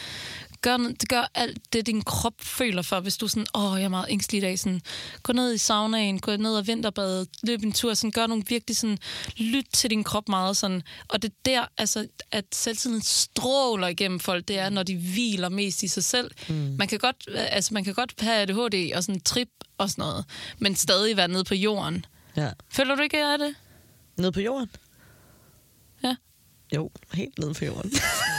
[0.60, 3.88] gør, det gør alt det, din krop føler for, hvis du sådan, åh, jeg er
[3.88, 4.80] meget ængstelig i dag, sådan,
[5.22, 8.76] gå ned i saunaen, gå ned og vinterbade, løb en tur, sådan, gør nogle virkelig
[8.76, 8.98] sådan,
[9.36, 14.20] lyt til din krop meget, sådan, og det er der, altså, at selvtiden stråler igennem
[14.20, 16.30] folk, det er, når de hviler mest i sig selv.
[16.48, 16.54] Mm.
[16.78, 20.24] Man kan godt, altså, man kan godt have ADHD og sådan trip og sådan noget,
[20.58, 22.04] men stadig være nede på jorden.
[22.36, 22.50] Ja.
[22.70, 23.54] Føler du ikke, at jeg er det?
[24.16, 24.68] Nede på jorden?
[26.04, 26.16] Ja.
[26.74, 27.92] Jo, helt nede på jorden.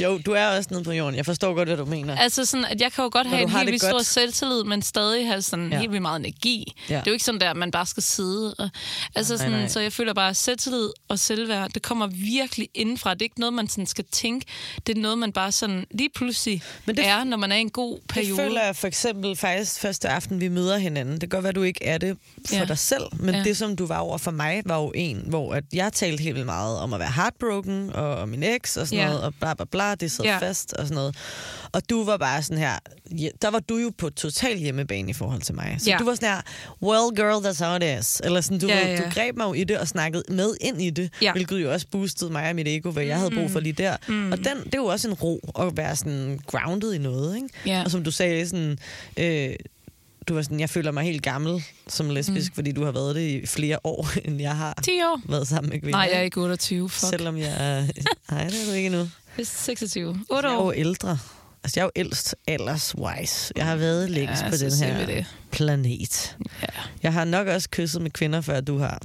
[0.00, 1.14] jo, du er også nede på jorden.
[1.16, 2.16] Jeg forstår godt, hvad du mener.
[2.18, 5.26] Altså sådan, at jeg kan jo godt have en helt vildt stor selvtillid, men stadig
[5.26, 5.74] have sådan Ja.
[5.74, 5.80] ja.
[5.80, 6.74] helt vildt meget energi.
[6.88, 6.94] Ja.
[6.94, 7.00] Ja.
[7.00, 8.54] Det er jo ikke sådan der, at man bare skal sidde.
[8.58, 8.70] Og,
[9.14, 9.68] altså Nej, sådan, nej.
[9.68, 13.14] Så jeg føler bare, at selvtillid og selvværd, det kommer virkelig indenfra.
[13.14, 14.46] Det er ikke noget, man sådan skal tænke.
[14.86, 17.60] Det er noget, man bare sådan lige pludselig Men det- er, når man er i
[17.60, 18.36] en god periode.
[18.36, 21.12] Det føler jeg for eksempel faktisk første aften, vi møder hinanden.
[21.12, 22.16] Det kan godt være, du ikke er det
[22.48, 22.60] for ja.
[22.60, 22.66] Ja.
[22.66, 23.38] dig selv, men ja.
[23.38, 23.44] Ja.
[23.44, 26.34] det, som du var over for mig, var jo en, hvor at jeg talte helt
[26.34, 29.04] vildt meget om at være heartbroken, og om min eks, og sådan ja.
[29.04, 29.08] Ja.
[29.10, 29.85] noget, og bla bla bla.
[29.86, 30.38] Fra, det sad Ja.
[30.38, 31.16] fast og sådan noget.
[31.72, 32.78] Og du var bare sådan her,
[33.10, 35.76] ja, der var du jo på total hjemmebane i forhold til mig.
[35.78, 35.96] Så Ja.
[35.98, 36.40] du var sådan her,
[36.82, 38.20] well girl, that's how it is.
[38.24, 38.96] Eller sådan, du, Ja, ja, ja.
[38.96, 41.32] du greb mig jo i det og snakkede med ind i det, Ja.
[41.32, 43.96] hvilket jo også boostede mig og mit ego, hvad jeg havde brug for lige der.
[44.08, 44.32] Mm.
[44.32, 47.48] Og den, det er jo også en ro at være sådan grounded i noget, ikke?
[47.66, 47.82] Ja.
[47.84, 48.78] Og som du sagde, sådan,
[49.16, 49.54] øh,
[50.28, 52.54] du var sådan, jeg føler mig helt gammel som lesbisk, mm.
[52.54, 55.20] fordi du har været det i flere år, end jeg har 10 år.
[55.28, 55.98] været sammen med kvinder.
[55.98, 56.88] Nej, jeg er ikke 28.
[56.88, 57.10] Fuck.
[57.10, 57.84] Selvom jeg er...
[58.30, 59.08] Nej, det er du ikke endnu.
[59.38, 60.08] Er 26.
[60.30, 60.72] 8 Jeg er jo år.
[60.72, 61.18] ældre.
[61.64, 63.52] Altså, jeg er jo ældst alders-wise.
[63.56, 65.26] Jeg har været længst Ja, på den her det.
[65.52, 66.36] planet.
[66.62, 66.66] Ja.
[67.02, 69.02] Jeg har nok også kysset med kvinder, før du har.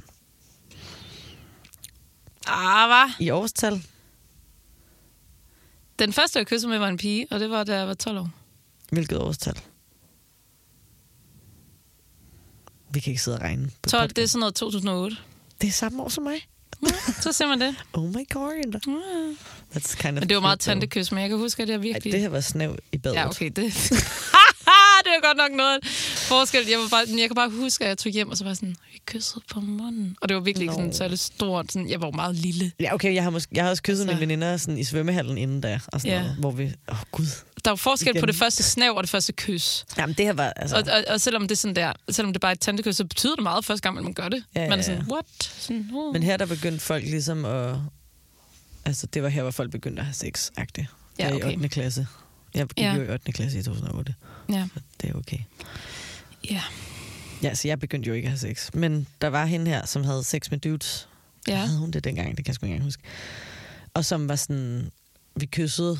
[2.46, 3.26] Ah, hvad?
[3.26, 3.82] I årstal?
[5.98, 8.18] Den første, jeg kyssede med, var en pige, og det var, da jeg var 12
[8.18, 8.30] år.
[8.92, 9.60] Hvilket årstal?
[12.90, 13.70] Vi kan ikke sidde og regne.
[13.82, 14.32] På 12, det er podcast.
[14.32, 15.16] sådan noget 2008.
[15.60, 16.36] det er samme år som mig.
[17.20, 17.74] Så ser man det.
[17.92, 18.76] Oh my god.
[19.74, 21.80] That's kind of Men det var meget tantekys, men jeg kan huske, at jeg Ej,
[21.80, 22.12] virkelig...
[22.12, 23.16] det her var snæv i badet.
[23.16, 23.56] Ja, okay, det...
[25.04, 25.86] det er godt nok noget
[26.28, 26.66] forskel.
[26.70, 28.76] Jeg, var bare, jeg kan bare huske, at jeg tog hjem, og så var sådan,
[28.92, 30.16] vi kyssede på munden.
[30.20, 30.92] Og det var virkelig ikke sådan Nå.
[30.92, 31.72] særlig stort.
[31.72, 32.72] Sådan, jeg var meget lille.
[32.80, 35.38] Ja, okay, jeg har, måske, jeg har også kysset Altså- mine veninder sådan, i svømmehallen
[35.38, 36.22] inden da, og sådan Ja.
[36.22, 36.64] noget, hvor vi...
[36.64, 37.26] Åh, oh, gud.
[37.64, 38.20] Der var forskel Igen.
[38.20, 39.84] på det første snav og det første kys.
[39.98, 40.52] Jamen, det her var...
[40.56, 42.96] Altså, Og, og, og selvom det er sådan der, selvom det bare er et tantekys,
[42.96, 44.44] så betyder det meget første gang, man gør det.
[44.54, 45.12] Ja, ja, Man er sådan, ja.
[45.12, 45.24] what?
[45.58, 46.12] Sådan, oh.
[46.12, 47.76] Men her der begyndte folk ligesom at...
[48.84, 50.86] Altså, det var her, hvor folk begyndte at have sex-agtigt.
[51.18, 51.52] Ja, Det er okay.
[51.52, 51.68] i 8.
[51.68, 52.06] klasse.
[52.54, 52.94] Jeg gik Ja.
[52.94, 53.32] jo i 8.
[53.32, 54.14] klasse i 2008,
[54.50, 54.68] Ja.
[54.74, 55.38] så det er okay.
[56.50, 56.62] Ja.
[57.42, 58.70] Ja, så jeg begyndte jo ikke at have sex.
[58.74, 61.08] Men der var hende her, som havde sex med dudes.
[61.48, 61.56] Ja.
[61.56, 62.36] Havde hun det dengang?
[62.36, 63.02] Det kan jeg sgu ikke engang huske.
[63.94, 64.90] Og som var sådan...
[65.36, 65.98] Vi kyssede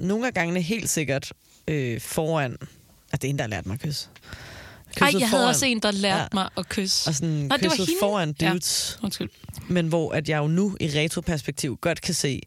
[0.00, 1.32] nogle af gangene helt sikkert
[1.68, 2.56] øh, foran...
[3.12, 4.08] At det er hende, der har lært mig at kysse.
[5.00, 6.26] Ej, Kyssede jeg havde foran- også en, der lærte Ja.
[6.34, 7.08] mig at kysse.
[7.10, 7.92] Og sådan Nå, det var hende?
[8.00, 8.50] foran Ja.
[8.50, 8.98] dudes.
[9.02, 9.28] Undskyld.
[9.68, 12.40] Men hvor at jeg jo nu i retroperspektiv godt kan se,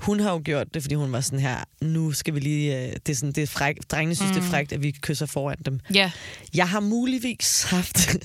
[0.00, 2.92] hun har jo gjort det, fordi hun var sådan her, nu skal vi lige, øh,
[2.92, 4.34] det er sådan, det er fræk, drengene synes, mm.
[4.34, 5.80] det er frækt, at vi kysser foran dem.
[5.94, 6.10] Ja.
[6.54, 8.16] Jeg har muligvis haft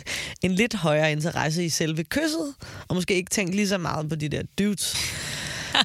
[0.41, 2.53] en lidt højere interesse i selve kysset,
[2.87, 4.95] og måske ikke tænkt lige så meget på de der dudes.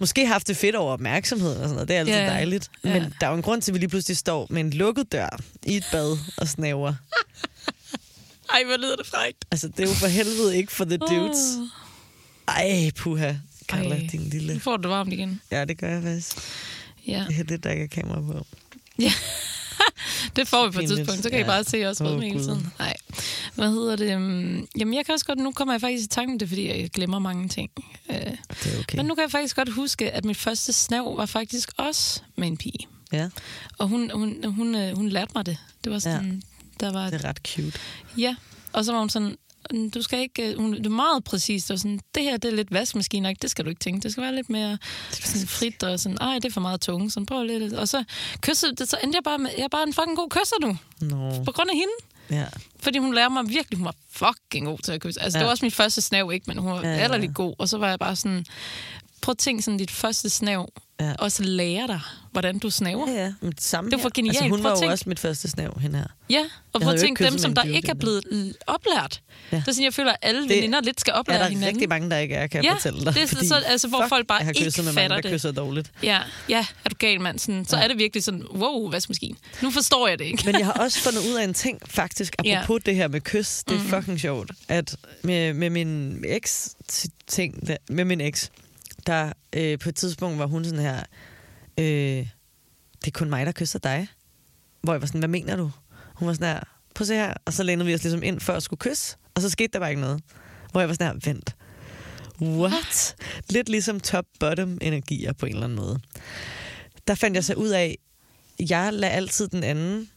[0.00, 1.88] Måske haft det fedt over opmærksomhed og sådan noget.
[1.88, 2.70] Det er altid Ja, dejligt.
[2.84, 2.92] Ja.
[3.00, 5.12] Men der er jo en grund til, at vi lige pludselig står med en lukket
[5.12, 6.94] dør i et bad og snaver.
[8.52, 9.44] Ej, hvor lyder det frækt.
[9.50, 11.38] Altså, det er jo for helvede ikke for the dudes.
[12.48, 13.32] Ej, puha.
[13.68, 14.08] Carla, Ej.
[14.12, 14.52] din lille...
[14.54, 15.40] Nu får du det varmt igen.
[15.50, 16.36] Ja, det gør jeg faktisk.
[17.06, 17.24] Ja.
[17.28, 18.46] Det er det, der ikke er kamera på.
[18.98, 19.12] ja.
[20.36, 21.22] det får vi på et tidspunkt.
[21.22, 21.46] Så kan I Ja.
[21.46, 22.72] bare se os Åh, rødme hele tiden.
[22.78, 22.96] Nej.
[23.54, 24.12] Hvad hedder det?
[24.14, 25.38] Øhm, Jamen, jeg kan også godt...
[25.38, 27.70] Nu kommer jeg faktisk i tanke om det, fordi jeg glemmer mange ting.
[28.10, 28.28] Øh, Det
[28.74, 28.96] er okay.
[28.96, 32.48] Men nu kan jeg faktisk godt huske, at mit første snav var faktisk også med
[32.48, 32.86] en pige.
[33.12, 33.28] Ja,
[33.78, 35.56] Og hun, hun, hun, øh, hun lærte mig det.
[35.84, 36.42] Det var sådan...
[36.80, 37.78] Der var, det er ret cute.
[38.18, 38.36] Ja,
[38.72, 39.36] og så var hun sådan, "Mm,
[39.94, 42.56] du skal ikke, øh, hun, det er meget præcist, og sådan, det her det er
[42.56, 44.78] lidt vaskemaskine, det skal du ikke tænke, det skal være lidt mere
[45.10, 48.04] sådan, frit, og sådan, ej, det er for meget tunge, sådan, prøv lidt, og så
[48.40, 50.78] kyssede, det, så endte jeg bare med, jeg er bare en fucking god kysser nu,
[51.00, 51.92] Nå, på grund af hende,
[52.42, 52.46] ja.
[52.80, 55.40] fordi hun lærer mig virkelig, hun var fucking god til at kysse, altså Ja.
[55.40, 57.16] det var også min første snav, ikke, men hun var ja.
[57.16, 57.26] ja.
[57.34, 58.46] god, og så var jeg bare sådan,
[59.22, 61.06] prøv at tænke sådan dit første snav, Ja.
[61.06, 61.12] ja.
[61.18, 62.00] og så lære dig,
[62.32, 63.10] hvordan du snaver.
[63.10, 63.32] Ja, ja.
[63.40, 64.10] Men det samme Det var her.
[64.14, 64.36] genialt.
[64.36, 66.06] Altså, hun var jo også mit første snav, hende her.
[66.30, 69.20] Ja, og prøv at tænke dem, som der ikke er blevet oplært.
[69.52, 69.56] Ja.
[69.56, 69.60] Ja.
[69.60, 71.68] Det er sådan, jeg føler, at alle Det veninder lidt skal Er oplære der hinanden.
[71.74, 73.14] rigtig mange, der ikke er, kan jeg Ja, fortælle dig.
[73.14, 75.30] det er så- altså, hvor fuck, folk bare ikke kysset med mange, fatter der det.
[75.30, 75.90] kysser dårligt.
[76.02, 77.38] Ja, ja, er du gal, mand?
[77.38, 77.82] Sådan, så Ja.
[77.82, 79.36] er det virkelig sådan, wow, vaskemaskine.
[79.62, 80.42] Nu forstår jeg det ikke.
[80.46, 82.60] Men jeg har også fundet ud af en ting, faktisk, Ja.
[82.62, 83.62] apropos det her med kys.
[83.68, 86.76] Det er fucking sjovt, at med, med min eks
[87.26, 88.50] ting, med min eks,
[89.06, 91.02] der øh, på et tidspunkt var hun sådan her,
[91.78, 91.84] øh,
[93.00, 94.08] det er kun mig, der kysser dig.
[94.82, 95.70] Hvor jeg var sådan, hvad mener du?
[96.14, 96.60] Hun var sådan her,
[96.94, 97.34] prøv at se her.
[97.46, 99.78] Og så lænede vi os ligesom ind for at skulle kysse, og så skete der
[99.78, 100.22] bare ikke noget.
[100.72, 101.56] Hvor jeg var sådan her, vent.
[102.42, 103.16] What?
[103.50, 105.98] Lidt ligesom top-bottom energier på en eller anden måde.
[107.06, 107.98] Der fandt jeg så ud af,
[108.70, 110.10] jeg lader altid den anden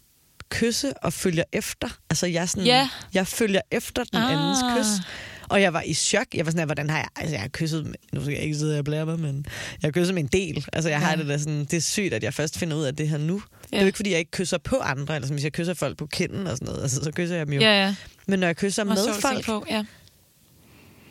[0.50, 1.88] kysse og følger efter.
[2.10, 2.89] Altså jeg, sådan, Ja.
[3.13, 4.32] jeg følger efter den Ah.
[4.32, 5.08] andens kys.
[5.49, 6.27] Og jeg var i chok.
[6.34, 7.08] Jeg var sådan her, hvordan har jeg...
[7.15, 7.86] Altså jeg har kysset...
[7.86, 9.45] Med, nu skal jeg ikke sidde og blære mig, men
[9.82, 10.65] jeg har kysset med en del.
[10.73, 11.15] Altså jeg har Ja.
[11.17, 11.60] det der sådan...
[11.60, 13.34] Det er sygt, at jeg først finder ud af det her nu.
[13.34, 13.67] Ja.
[13.69, 15.15] Det er jo ikke, fordi jeg ikke kysser på andre.
[15.15, 16.82] Eller sådan, hvis jeg kysser folk på kinden og sådan noget.
[16.84, 17.62] Altså så kysser jeg dem jo.
[17.62, 17.95] Ja, ja.
[18.27, 19.65] Men når jeg kysser med at folk, På.
[19.69, 19.84] Ja.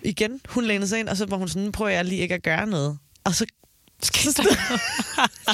[0.02, 2.42] igen, hun lænede sig ind, og så var hun sådan, prøver jeg lige ikke at
[2.42, 2.98] gøre noget.
[3.24, 3.46] Og så...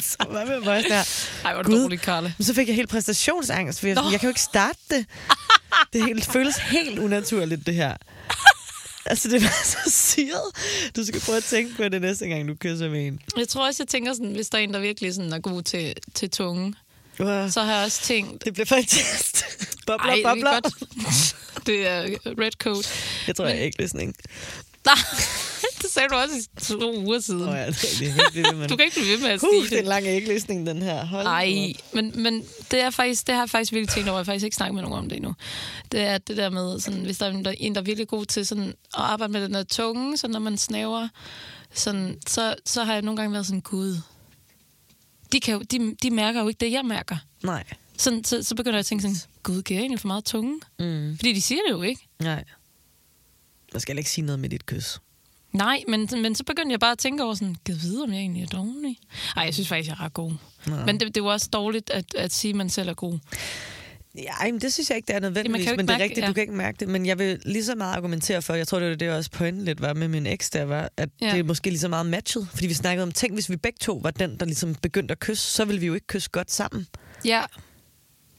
[0.02, 1.02] så hvad med mig her?
[1.44, 2.34] Ej, hvor er du dårlig, Karle.
[2.38, 5.06] Men så fik jeg helt præstationsangst, for jeg, jeg kan jo ikke starte det.
[5.92, 7.96] Det helt, føles helt unaturligt, det her.
[9.10, 10.52] Altså, det var så syret.
[10.96, 13.20] Du skal prøve at tænke på det næste gang, du kysser med en.
[13.36, 15.62] Jeg tror også, jeg tænker sådan, hvis der er en, der virkelig sådan er god
[15.62, 16.74] til, til tunge,
[17.20, 17.48] Wow.
[17.50, 19.04] så har jeg også tænkt, Det bliver faktisk...
[19.86, 20.52] bobler, ej, det er bobler.
[20.52, 20.74] godt.
[21.66, 22.92] Det er red coat.
[23.26, 24.14] Jeg tror, jeg er ikke listening.
[24.86, 24.94] Nej.
[25.82, 27.40] Det sagde du også i to uger siden.
[27.40, 28.68] Nå ja, det er virkelig det, men...
[28.68, 29.88] Du kan ikke blive ved med at Uh, sige det er en det.
[29.88, 31.04] lang æglæsning, den her.
[31.04, 31.94] Hold op.
[31.94, 34.18] men, men det, er faktisk, det har jeg faktisk virkelig tænkt over.
[34.18, 35.34] Jeg har faktisk ikke snakket med nogen om det endnu.
[35.92, 38.46] Det er det der med, sådan, hvis der er en, der, er virkelig god til
[38.46, 41.08] sådan, at arbejde med den der tunge, så når man snæver,
[41.74, 43.96] sådan, så, så har jeg nogle gange været sådan, gud,
[45.32, 47.16] de, kan jo, de, de mærker jo ikke det, jeg mærker.
[47.42, 47.64] Nej.
[47.98, 50.60] Sådan, så, så begynder jeg at tænke sådan, gud, giver jeg egentlig for meget tunge?
[50.78, 51.16] Mm.
[51.16, 52.08] Fordi de siger det jo ikke.
[52.20, 52.44] Nej.
[53.72, 54.98] Man skal ikke sige noget med dit kys.
[55.52, 58.18] Nej, men, men så begyndte jeg bare at tænke over sådan, kan vide, om jeg
[58.20, 58.98] egentlig er dårlig?
[59.36, 60.32] Nej, jeg synes faktisk, jeg er ret god.
[60.66, 60.84] Nej.
[60.86, 63.18] Men det, det jo også dårligt at, at sige, at man selv er god.
[64.18, 65.60] Ja, men det synes jeg ikke, det er nødvendigvis.
[65.60, 66.28] ikke men det er mærke- rigtigt, ja.
[66.28, 66.88] du kan ikke mærke det.
[66.88, 69.64] Men jeg vil lige så meget argumentere for, jeg tror, det var det også pointen
[69.64, 71.26] lidt var med min eks, der var, at Ja.
[71.26, 71.32] ja.
[71.32, 72.48] det er måske lige så meget matchet.
[72.54, 75.18] Fordi vi snakkede om, tænk hvis vi begge to var den, der ligesom begyndte at
[75.20, 76.86] kysse, så ville vi jo ikke kysse godt sammen.
[77.24, 77.42] Ja,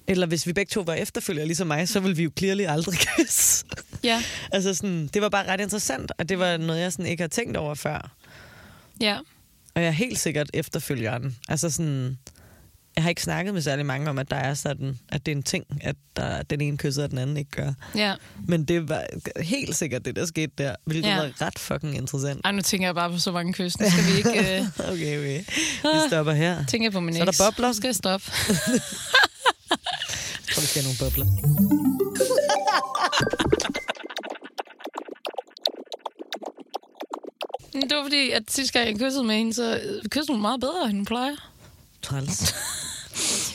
[0.08, 2.95] Eller hvis vi begge to var efterfølgere ligesom mig, så ville vi jo clearly aldrig
[3.17, 3.65] kysse.
[4.03, 7.23] Ja, altså sådan, det var bare ret interessant, og det var noget, jeg sådan ikke
[7.23, 8.12] har tænkt over før.
[9.01, 9.17] ja.
[9.75, 11.38] Og jeg er helt sikkert efterfølgeren.
[11.49, 12.17] Altså sådan,
[12.95, 15.35] jeg har ikke snakket med særlig mange om, at der er sådan, at det er
[15.35, 17.73] en ting, at der, den ene kysser, og den anden ikke gør.
[17.95, 18.13] ja.
[18.47, 19.03] Men det var
[19.41, 21.15] helt sikkert det, der skete der, hvilket Ja.
[21.15, 22.41] var ret fucking interessant.
[22.45, 23.79] Ej, nu tænker jeg bare på så mange kys.
[23.79, 24.57] Nu skal vi ikke...
[24.59, 25.43] Øh, Okay, okay.
[25.83, 26.65] Vi stopper her.
[26.65, 27.67] tænker jeg på min Så er der bobler?
[27.67, 28.31] Nu skal jeg stoppe.
[28.57, 28.65] Jeg
[30.55, 31.25] tror, vi skal have nogle bobler.
[37.82, 40.60] det var fordi, at sidste gang jeg kyssede med hende, så øh, kyssede hun meget
[40.60, 41.36] bedre, end hun plejer.
[42.02, 42.54] Træls.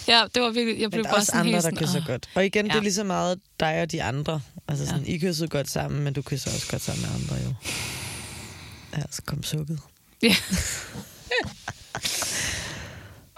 [0.08, 0.80] Ja, det var virkelig...
[0.80, 2.06] Jeg blev Men der er bare også andre, der kysser åh.
[2.06, 2.28] godt.
[2.34, 2.72] Og igen, ja.
[2.72, 4.40] det er lige så meget dig og de andre.
[4.68, 5.12] Altså sådan, ja.
[5.12, 7.54] I kyssede godt sammen, men du kysser også godt sammen med andre jo.
[8.96, 9.78] Ja, så kom sukket.
[10.22, 10.36] Ja.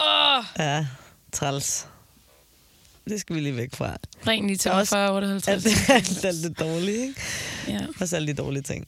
[0.01, 0.87] Åh, Ja,
[1.33, 1.87] træls.
[3.09, 3.97] Det skal vi lige væk fra.
[4.27, 5.67] ring lige til Også- 40 58.
[5.67, 7.21] Alt, alt, alt det dårlige, ikke?
[7.69, 7.81] Ja.
[8.01, 8.87] Også alle de dårlige ting.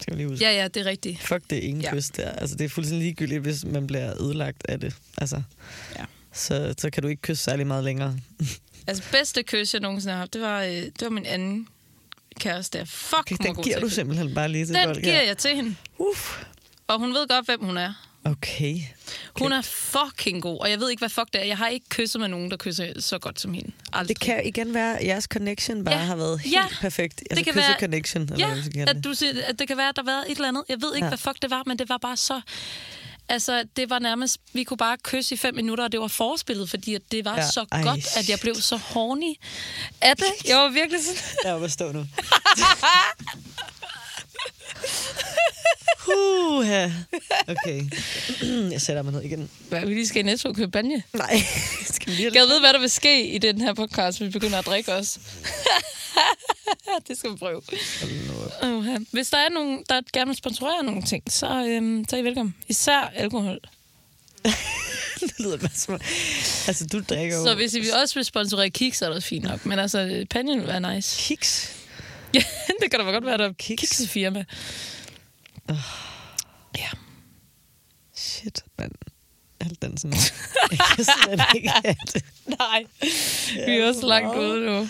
[0.00, 0.44] Skal lige huske.
[0.44, 1.20] ja, ja, det er rigtigt.
[1.22, 1.92] Fuck det ene Ja.
[1.94, 2.30] kys der.
[2.30, 4.94] Altså, det er fuldstændig ligegyldigt, hvis man bliver ødelagt af det.
[5.18, 5.42] Altså,
[5.98, 6.04] Ja.
[6.32, 8.16] så, så kan du ikke kysse særlig meget længere.
[8.88, 11.68] Altså, bedste kys, jeg nogensinde har haft, det var, øh, det var min anden
[12.40, 12.86] kæreste.
[12.86, 15.22] Fuck, Okay, den giver du simpelthen bare lige til Den folk giver her.
[15.22, 15.76] jeg til hende.
[15.98, 16.42] Uff.
[16.86, 18.05] Og hun ved godt, hvem hun er.
[18.30, 18.80] Okay.
[19.40, 21.44] Hun er fucking god, og jeg ved ikke, hvad fuck det er.
[21.44, 23.70] Jeg har ikke kysset med nogen, der kysser så godt som hende.
[23.92, 24.08] Aldrig.
[24.16, 26.00] Det kan igen være, at jeres connection bare Ja.
[26.04, 26.64] har været helt Ja.
[26.80, 27.22] perfekt.
[27.30, 29.04] Altså kan kysse være- connection, eller Ja, hvad at det.
[29.04, 30.64] du siger, at det kan være, at der har været et eller andet.
[30.68, 31.10] Jeg ved ikke, ja.
[31.10, 32.40] Hvad fuck det var, men det var bare så...
[33.28, 34.38] Altså, det var nærmest...
[34.52, 37.36] Vi kunne bare kysse i fem minutter, og det var forspillet, fordi at det var
[37.36, 37.46] ja.
[37.50, 39.34] Så Ej, godt, at jeg blev så horny
[40.00, 40.26] af det.
[40.48, 41.20] Jeg var virkelig sådan...
[41.44, 42.06] Jeg er oppe at stå nu.
[46.06, 46.90] Huha.
[47.48, 47.82] Okay.
[48.72, 49.50] Jeg sætter mig ned igen.
[49.68, 51.02] Hvad, vi lige skal i Netto og købe banje?
[51.12, 51.40] Nej,
[51.94, 54.32] skal vi lige Jeg ved, hvad der vil ske i den her podcast, hvis vi
[54.32, 55.18] begynder at drikke os.
[57.08, 57.62] det skal vi prøve.
[58.62, 62.20] Uh, hvis der er nogen, der gerne vil sponsorere nogle ting, så, øhm, så er
[62.20, 62.54] I velkommen.
[62.68, 63.60] Især alkohol.
[65.20, 65.94] det lyder bare som...
[66.66, 67.44] Altså, du drikker jo...
[67.44, 69.66] Så hvis I vil også vil sponsorere kiks, så er det også fint nok.
[69.66, 71.22] Men altså, panjen vil være nice.
[71.22, 71.85] Kiks.
[72.36, 72.42] Ja,
[72.80, 73.80] det kan da godt være, der er Kiks.
[73.80, 74.44] kiksefirma.
[76.78, 76.88] Ja.
[78.16, 78.92] Shit, mand.
[79.60, 80.16] Alt den sådan...
[80.70, 81.70] Jeg kan slet ikke
[82.14, 82.24] det.
[82.46, 82.84] Nej,
[83.66, 84.88] vi er også langt ude nu.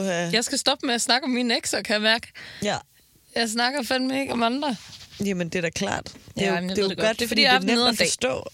[0.00, 0.30] Ja.
[0.32, 2.26] Jeg skal stoppe med at snakke om mine ekser, kan jeg mærke.
[2.62, 2.76] Ja.
[3.36, 4.76] Jeg snakker fandme ikke om andre.
[5.24, 6.12] Jamen, det er da klart.
[6.34, 7.18] Det er jo, det er jo det godt, godt.
[7.18, 8.48] Det er, fordi det jeg har er nemt at forstå.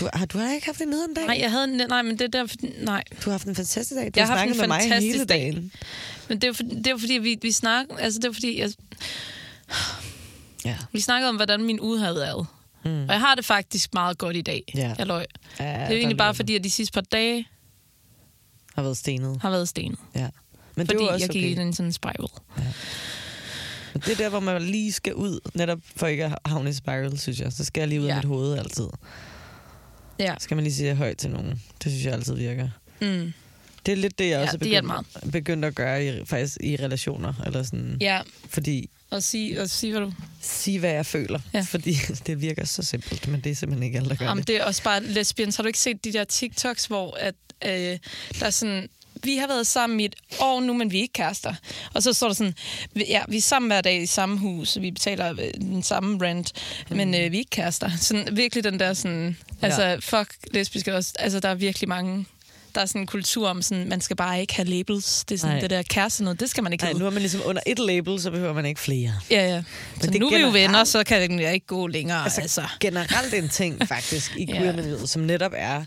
[0.00, 1.26] Du, har du har ikke haft en nederen dag?
[1.26, 3.02] Nej, jeg havde en, nej, men det er derfor, nej.
[3.16, 4.06] Du har haft en fantastisk dag.
[4.06, 5.40] Du Jeg har har haft snakket en med mig fantastisk hele dag.
[5.40, 5.72] dagen.
[6.28, 8.60] Men det er jo for, det er fordi, vi, vi snakker, altså det er fordi,
[8.60, 8.70] jeg,
[10.64, 10.76] Ja.
[10.92, 12.46] vi snakkede om, hvordan min uge havde været.
[12.84, 13.02] Mm.
[13.02, 14.62] Og jeg har det faktisk meget godt i dag.
[14.74, 14.94] Ja.
[14.98, 15.26] Jeg løg.
[15.58, 17.46] ja Det er jo egentlig bare fordi, at de sidste par dage
[18.74, 19.38] Har været stenet.
[19.42, 19.98] har været stenet.
[20.14, 20.28] Ja.
[20.76, 21.62] Men Fordi det er også jeg gik okay.
[21.62, 22.28] i en sådan spiral.
[23.92, 26.72] Men det er der, hvor man lige skal ud, netop for ikke at havne i
[26.72, 27.52] spiral, synes jeg.
[27.52, 28.10] Så skal jeg lige ud Ja.
[28.12, 28.86] af mit hoved altid.
[30.18, 30.34] Ja.
[30.40, 31.62] Skal man lige sige det højt til nogen.
[31.84, 32.68] Det synes jeg altid virker.
[33.00, 33.32] Mm.
[33.86, 36.76] Det er lidt det, jeg Ja, også det begyndt, begyndt at gøre i, faktisk i
[36.76, 37.34] relationer.
[37.46, 37.96] Eller sådan.
[38.00, 40.12] Ja, Fordi og sige, og sige hvad du...
[40.40, 41.40] sige, hvad jeg føler.
[41.54, 41.60] Ja.
[41.60, 41.92] Fordi
[42.26, 44.48] det virker så simpelt, men det er simpelthen ikke alle, der gør Jamen, det.
[44.48, 45.56] det er også bare lesbians.
[45.56, 48.88] Har du ikke set de der TikToks, hvor at, øh, der er sådan...
[49.24, 51.54] Vi har været sammen i et år nu, men vi er ikke kærester.
[51.94, 52.54] Og så står der sådan,
[52.94, 56.26] vi- ja, vi er sammen hver dag i samme hus, vi betaler øh, den samme
[56.26, 56.52] rent,
[56.90, 57.90] men øh, vi er ikke kærester.
[58.00, 59.96] Sådan virkelig den der sådan, altså Ja.
[59.96, 61.12] fuck lesbiske også.
[61.18, 62.26] Altså der er virkelig mange,
[62.74, 65.24] der er sådan en kultur om sådan, man skal bare ikke have labels.
[65.24, 65.60] Det er sådan Nej.
[65.60, 66.98] det der kæreste noget, det skal man ikke Nej, have.
[66.98, 69.14] nu er man ligesom under et label, så behøver man ikke flere.
[69.30, 69.62] Ja, ja.
[70.00, 72.24] Så det nu er vi jo generelt- venner, så kan jeg ikke gå længere.
[72.24, 72.76] Altså, Altså, altså.
[72.80, 74.58] Generelt en ting faktisk i Ja.
[74.72, 75.84] queer som netop er,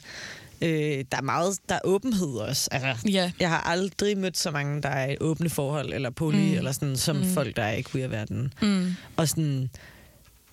[0.62, 2.70] øh, der er meget, der er åbenhed også.
[2.72, 3.32] Altså, Ja.
[3.40, 6.54] Jeg har aldrig mødt så mange, der er i åbne forhold, eller poly, mm.
[6.54, 7.34] eller sådan, som mm.
[7.34, 8.54] folk, der er i queer-verdenen.
[8.62, 8.96] Mm.
[9.18, 9.70] Og sådan,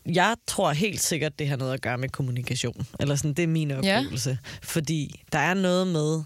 [0.07, 2.87] jeg tror helt sikkert, det har noget at gøre med kommunikation.
[3.01, 4.31] Eller sådan, det er min oplevelse.
[4.31, 4.37] Ja.
[4.63, 6.23] Fordi der er noget med...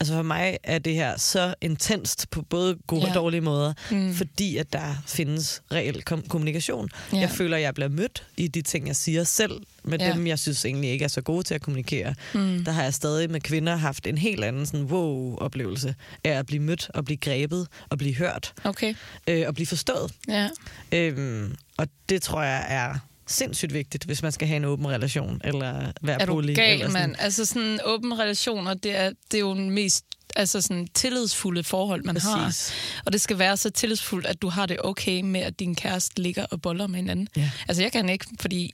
[0.00, 3.08] Altså for mig er det her så intenst på både gode ja.
[3.08, 4.14] Og dårlige måder, Mm.
[4.14, 6.88] fordi at der findes reel kom- kommunikation.
[7.12, 7.18] Ja.
[7.18, 10.12] Jeg føler, at jeg bliver mødt i de ting, jeg siger selv, med ja.
[10.12, 12.14] dem, jeg synes egentlig ikke er så gode til at kommunikere.
[12.34, 12.64] Mm.
[12.64, 16.62] Der har jeg stadig med kvinder haft en helt anden sådan, wow-oplevelse af at blive
[16.62, 18.94] mødt og blive grebet og blive hørt Okay,
[19.28, 20.12] øh, og blive forstået.
[20.28, 20.48] ja.
[20.92, 22.94] Øhm, og det tror jeg er
[23.30, 26.72] sindssygt vigtigt, hvis man skal have en åben relation, eller være Er du poly, gal,
[26.72, 27.08] eller sådan.
[27.08, 27.16] mand?
[27.18, 30.04] Altså sådan åbne relationer, det er, det er jo den mest
[30.36, 32.44] altså sådan tillidsfulde forhold, man har.
[32.44, 32.72] Præcis.
[33.04, 36.22] Og det skal være så tillidsfuldt, at du har det okay med, at din kæreste
[36.22, 37.28] ligger og boller med hinanden.
[37.36, 37.50] Ja.
[37.68, 38.72] Altså jeg kan ikke, fordi...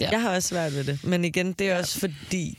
[0.00, 0.10] Ja.
[0.10, 2.58] Jeg har også svært ved det, men igen, det er også fordi,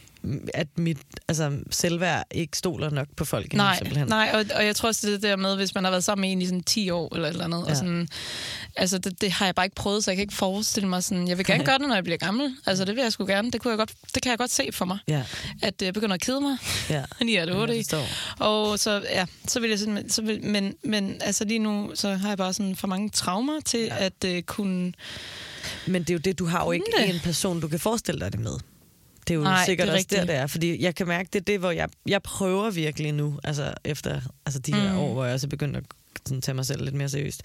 [0.53, 3.53] at mit altså, selvværd ikke stoler nok på folk.
[3.53, 4.07] Nej, simpelthen.
[4.07, 6.21] nej og, og jeg tror også, det er der med, hvis man har været sammen
[6.21, 7.71] med en i sådan 10 år eller et eller andet, ja.
[7.71, 8.07] Og sådan,
[8.77, 11.27] altså det, det, har jeg bare ikke prøvet, så jeg kan ikke forestille mig sådan,
[11.27, 12.55] jeg vil gerne gøre det, når jeg bliver gammel.
[12.65, 14.69] Altså det vil jeg sgu gerne, det, kunne jeg godt, det kan jeg godt se
[14.71, 15.23] for mig, Ja,
[15.62, 16.57] at jeg begynder at kede mig,
[16.89, 17.03] ja.
[17.21, 18.05] lige er det Jeg 8 forstår.
[18.39, 22.13] Og så, ja, så vil jeg sådan, så vil, men, men altså lige nu, så
[22.13, 24.05] har jeg bare sådan for mange traumer til ja.
[24.05, 24.93] At uh, kunne...
[25.88, 27.10] Men det er jo det, du har jo ikke det?
[27.10, 28.57] en person, du kan forestille dig det med.
[29.32, 30.48] Det er jo Nej, sikkert det er også der, det er.
[30.48, 34.22] Fordi jeg kan mærke, det er det, hvor jeg, jeg prøver virkelig nu, altså efter
[34.46, 34.98] altså de her Mm.
[35.00, 35.84] år, hvor jeg også er begyndt at
[36.26, 37.41] sådan, tage mig selv lidt mere seriøst,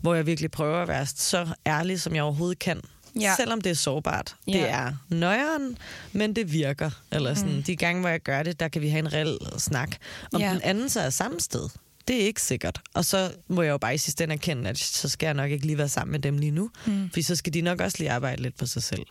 [0.00, 2.80] hvor jeg virkelig prøver at være så ærlig, som jeg overhovedet kan.
[3.20, 3.34] Ja.
[3.36, 4.34] Selvom det er sårbart.
[4.46, 4.52] Ja.
[4.52, 5.78] Det er nøjeren,
[6.12, 6.90] men det virker.
[7.12, 7.62] Eller sådan, Mm.
[7.62, 9.90] de gange, hvor jeg gør det, der kan vi have en reel snak.
[10.32, 10.50] Om Ja.
[10.52, 11.68] den anden så er samme sted,
[12.08, 12.80] det er ikke sikkert.
[12.94, 15.50] Og så må jeg jo bare i sidste ende erkende, at så skal jeg nok
[15.50, 16.70] ikke lige være sammen med dem lige nu.
[16.86, 17.08] Mm.
[17.10, 19.02] Fordi så skal de nok også lige arbejde lidt på sig selv.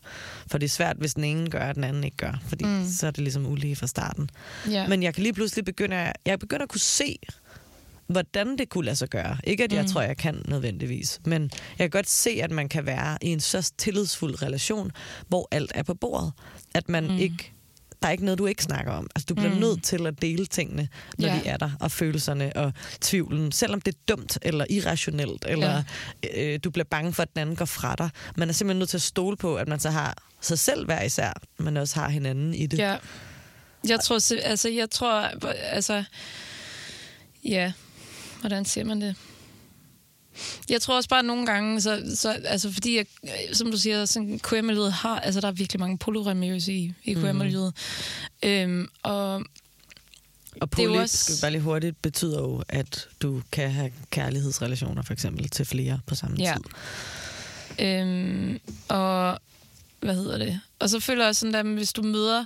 [0.47, 2.41] For det er svært, hvis den ene gør, og den anden ikke gør.
[2.47, 2.87] Fordi Mm.
[2.97, 4.29] så er det ligesom ulige fra starten.
[4.69, 4.87] Ja.
[4.87, 7.17] Men jeg kan lige pludselig begynde at, jeg begynder at kunne se,
[8.07, 9.37] hvordan det kunne lade sig gøre.
[9.43, 9.87] Ikke at jeg Mm.
[9.87, 11.19] tror, jeg kan nødvendigvis.
[11.25, 14.91] Men jeg kan godt se, at man kan være i en så tillidsfuld relation,
[15.27, 16.31] hvor alt er på bordet.
[16.75, 17.17] At man mm.
[17.17, 17.51] ikke
[18.01, 19.07] der er ikke noget, du ikke snakker om.
[19.15, 19.59] Altså, du bliver Mm.
[19.59, 20.87] nødt til at dele tingene,
[21.17, 21.33] når Ja.
[21.35, 21.39] ja.
[21.43, 23.51] de er der, og følelserne og tvivlen.
[23.51, 25.83] Selvom det er dumt eller irrationelt, eller
[26.35, 28.09] øh, du bliver bange for, at den anden går fra dig.
[28.35, 31.03] Man er simpelthen nødt til at stole på, at man så har sig selv hver
[31.03, 32.77] især, men også har hinanden i det.
[32.77, 32.97] Ja.
[33.87, 35.11] Jeg tror, altså, jeg tror,
[35.47, 36.03] altså,
[37.43, 37.71] ja,
[38.39, 39.15] hvordan siger man det?
[40.69, 43.05] Jeg tror også bare at nogle gange, så, så, altså fordi, jeg,
[43.53, 47.73] som du siger, sådan queer-miljøet har, altså der er virkelig mange polyremiøse i, i queer-miljøet.
[48.43, 49.43] Øhm, og Og
[50.61, 51.17] Det er poly, også...
[51.17, 55.99] skal bare lige hurtigt, betyder jo, at du kan have kærlighedsrelationer for eksempel til flere
[56.07, 56.55] på samme Ja.
[56.57, 57.85] tid.
[57.85, 59.39] Øhm, og
[60.01, 60.59] hvad hedder det?
[60.79, 62.45] Og så føler jeg sådan, at hvis du møder...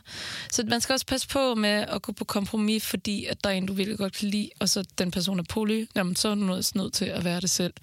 [0.52, 3.54] Så man skal også passe på med at gå på kompromis, fordi at der er
[3.54, 6.36] en, du virkelig godt kan lide, og så den person er poly, jamen, så er
[6.36, 7.74] du også nødt til at være det selv.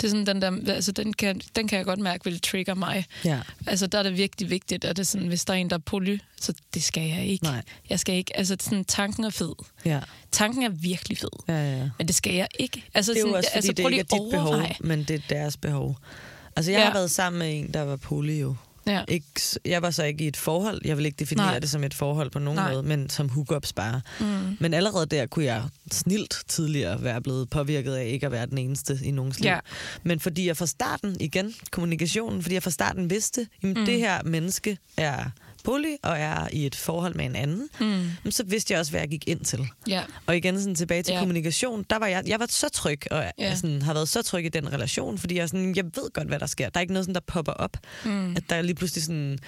[0.00, 0.72] Det er sådan, den der...
[0.74, 3.04] Altså, den kan, den kan jeg godt mærke vil trigger mig.
[3.24, 3.40] Ja.
[3.66, 5.76] Altså, der er det virkelig vigtigt, at det er sådan, hvis der er en, der
[5.76, 7.44] er poly, så det skal jeg ikke.
[7.44, 7.62] Nej.
[7.90, 8.36] Jeg skal ikke.
[8.36, 9.52] Altså, sådan, tanken er fed.
[9.84, 10.00] Ja.
[10.32, 11.28] Tanken er virkelig fed.
[11.48, 11.90] Ja, ja, ja.
[11.98, 12.84] Men det skal jeg ikke.
[12.94, 14.74] Altså, Det er jo sådan, også, fordi altså, det ikke er dit behov, overveje.
[14.80, 15.98] men det er deres behov.
[16.56, 16.84] Altså, jeg Ja.
[16.84, 18.56] har været sammen med en, der var poly jo.
[18.90, 19.02] Ja.
[19.08, 19.26] Ikke,
[19.64, 20.80] jeg var så ikke i et forhold.
[20.84, 21.46] Jeg vil ikke definere.
[21.46, 21.58] Nej.
[21.58, 22.72] det som et forhold på nogen Nej.
[22.72, 24.00] måde, men som hookups bare.
[24.20, 24.26] Mm.
[24.60, 28.58] Men allerede der kunne jeg snilt tidligere være blevet påvirket af ikke at være den
[28.58, 29.48] eneste i nogens liv.
[29.48, 29.58] Ja.
[30.02, 33.74] Men fordi jeg fra starten, igen, kommunikationen, fordi jeg fra starten vidste, at Mm.
[33.74, 35.24] det her menneske er
[35.64, 37.68] poly og er i et forhold med en anden,
[38.24, 38.30] Mm.
[38.30, 39.66] så vidste jeg også, hvad jeg gik ind til.
[39.88, 40.02] Ja.
[40.26, 41.18] Og igen sådan tilbage til ja.
[41.18, 43.54] kommunikation, der var jeg, jeg var så tryg, og ja.
[43.54, 46.38] sådan, har været så tryg i den relation, fordi jeg, sådan, jeg ved godt, hvad
[46.38, 46.68] der sker.
[46.68, 48.36] Der er ikke noget, sådan, der popper op, Mm.
[48.36, 49.38] at der lige pludselig sådan,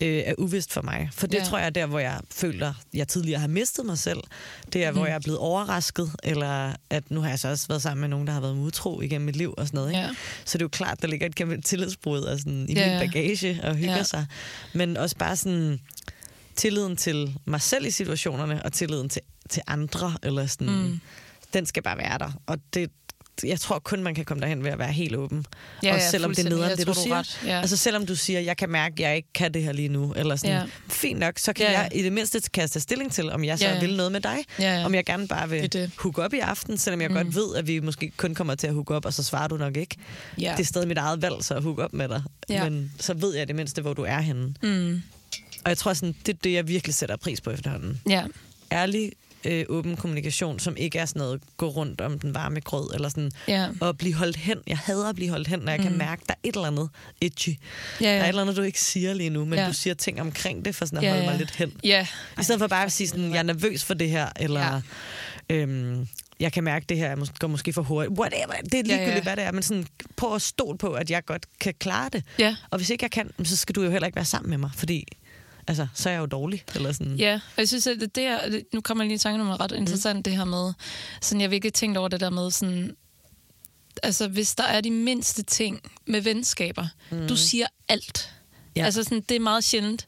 [0.00, 1.08] øh, er uvist for mig.
[1.12, 1.44] For det ja.
[1.44, 4.20] tror jeg er der, hvor jeg føler, jeg tidligere har mistet mig selv.
[4.72, 5.06] Det er, hvor Mm.
[5.06, 8.26] jeg er blevet overrasket, eller at nu har jeg så også været sammen med nogen,
[8.26, 9.90] der har været utro igennem mit liv og sådan noget.
[9.90, 10.00] Ikke?
[10.00, 10.08] Ja.
[10.44, 13.08] Så det er jo klart, der ligger et kæmpe tillidsbrud og sådan, i Ja, min
[13.08, 14.02] bagage og hygger Ja.
[14.02, 14.26] sig.
[14.74, 15.59] Men også bare sådan
[16.56, 21.00] tilliden til mig selv i situationerne, og tilliden til, til andre, eller sådan, Mm.
[21.52, 22.32] den skal bare være der.
[22.46, 22.90] Og det,
[23.44, 25.44] jeg tror kun, man kan komme derhen ved at være helt åben.
[25.82, 27.16] Ja, og ja, selvom det er nederen, det du du er siger.
[27.18, 27.40] ret.
[27.46, 27.60] Ja.
[27.60, 30.12] Altså selvom du siger, jeg kan mærke, at jeg ikke kan det her lige nu,
[30.16, 30.62] eller sådan, Ja.
[30.88, 33.58] fint nok, så kan Ja, ja, jeg i det mindste tage stilling til, om jeg
[33.58, 34.36] så Ja, ja, vil noget med dig.
[34.58, 34.84] Ja, ja.
[34.84, 35.90] Om jeg gerne bare vil Det det.
[35.98, 37.14] hook op i aften, selvom jeg mm.
[37.16, 39.56] godt ved, at vi måske kun kommer til at hook op, og så svarer du
[39.56, 39.96] nok ikke.
[40.40, 40.52] Ja.
[40.56, 42.22] Det er stadig mit eget valg, så at hook op med dig.
[42.48, 42.64] Ja.
[42.70, 44.54] Men så ved jeg i det mindste, hvor du er henne.
[44.62, 45.02] Mm.
[45.64, 48.00] Og jeg tror, sådan, det er det, jeg virkelig sætter pris på efterhånden.
[48.08, 48.24] Ja.
[48.72, 49.12] Ærlig,
[49.44, 53.08] øh, åben kommunikation, som ikke er sådan noget gå rundt om den varme grød, eller
[53.08, 53.68] sådan Ja.
[53.82, 54.58] at blive holdt hen.
[54.66, 55.86] Jeg hader at blive holdt hen, når jeg mm.
[55.86, 56.88] kan mærke, der er et eller andet
[57.20, 57.48] itchy.
[58.00, 58.22] Ja, Der er ja.
[58.22, 59.62] et eller andet, du ikke siger lige nu, men Ja.
[59.62, 59.68] ja.
[59.68, 61.30] du siger ting omkring det, for sådan at Ja, holde ja.
[61.30, 61.72] mig lidt hen.
[61.84, 62.06] Ja.
[62.40, 64.80] I stedet for bare at sige sådan, jeg er nervøs for det her, eller
[65.50, 65.54] Ja.
[65.56, 66.08] øhm,
[66.40, 68.18] jeg kan mærke, at det her går måske for hurtigt.
[68.18, 69.22] Whatever, det er ligegyldigt, Ja, ja.
[69.22, 69.52] hvad det er.
[69.52, 69.86] Men sådan,
[70.16, 72.24] prøv at stole på, at jeg godt kan klare det.
[72.38, 72.56] Ja.
[72.70, 74.70] Og hvis ikke jeg kan, så skal du jo heller ikke være sammen med mig,
[74.76, 75.04] fordi
[75.70, 76.64] altså, så er jeg jo dårlig.
[76.74, 77.16] Eller sådan.
[77.16, 79.60] Ja, og jeg synes, at det der, nu kommer jeg lige i tanke om noget
[79.60, 80.22] ret interessant, mm.
[80.22, 80.72] det her med,
[81.20, 82.96] sådan, jeg har virkelig tænkt over det der med, sådan,
[84.02, 87.28] altså hvis der er de mindste ting med venskaber, mm.
[87.28, 88.34] du siger alt.
[88.76, 88.84] Ja.
[88.84, 90.06] Altså sådan, det er meget sjældent.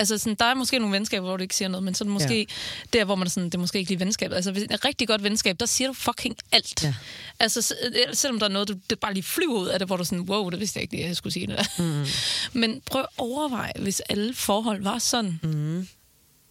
[0.00, 2.06] Altså sådan, der er måske nogle venskaber, hvor du ikke siger noget, men så er
[2.06, 2.98] det måske ja.
[2.98, 4.32] der, hvor man sådan, det er måske ikke lige venskab.
[4.32, 6.82] Altså hvis et rigtig godt venskab, der siger du fucking alt.
[6.82, 6.94] Ja.
[7.40, 7.74] Altså se-
[8.12, 10.20] selvom der er noget, du det bare lige flyver ud af det, hvor du sådan,
[10.20, 11.64] wow, det vidste jeg ikke, lige, jeg skulle sige det der.
[11.78, 12.06] Mm.
[12.60, 15.40] Men prøv at overveje, hvis alle forhold var sådan.
[15.42, 15.88] Mm.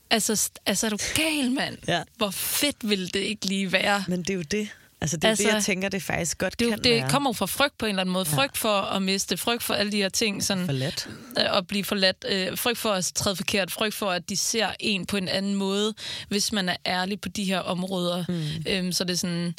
[0.10, 1.78] Altså, altså er du gal, mand?
[1.88, 2.04] Ja.
[2.18, 4.04] Hvor fedt ville det ikke lige være?
[4.08, 4.68] Men det er jo det.
[5.02, 7.10] Altså, det er altså, Altså, det, jeg tænker, det faktisk godt Det, kan det være.
[7.10, 8.26] kommer fra frygt på en eller anden måde.
[8.26, 10.43] Frygt for at miste, frygt for alle de her ting.
[10.43, 11.10] Sådan, Forladt.
[11.39, 12.26] øh, at blive forladt.
[12.30, 13.72] Øh, frygt for at træde forkert.
[13.72, 15.93] Frygt for, at de ser en på en anden måde,
[16.30, 18.26] hvis man er ærlig på de her områder.
[18.30, 18.43] Mm.
[18.68, 19.56] Øhm, så det er sådan...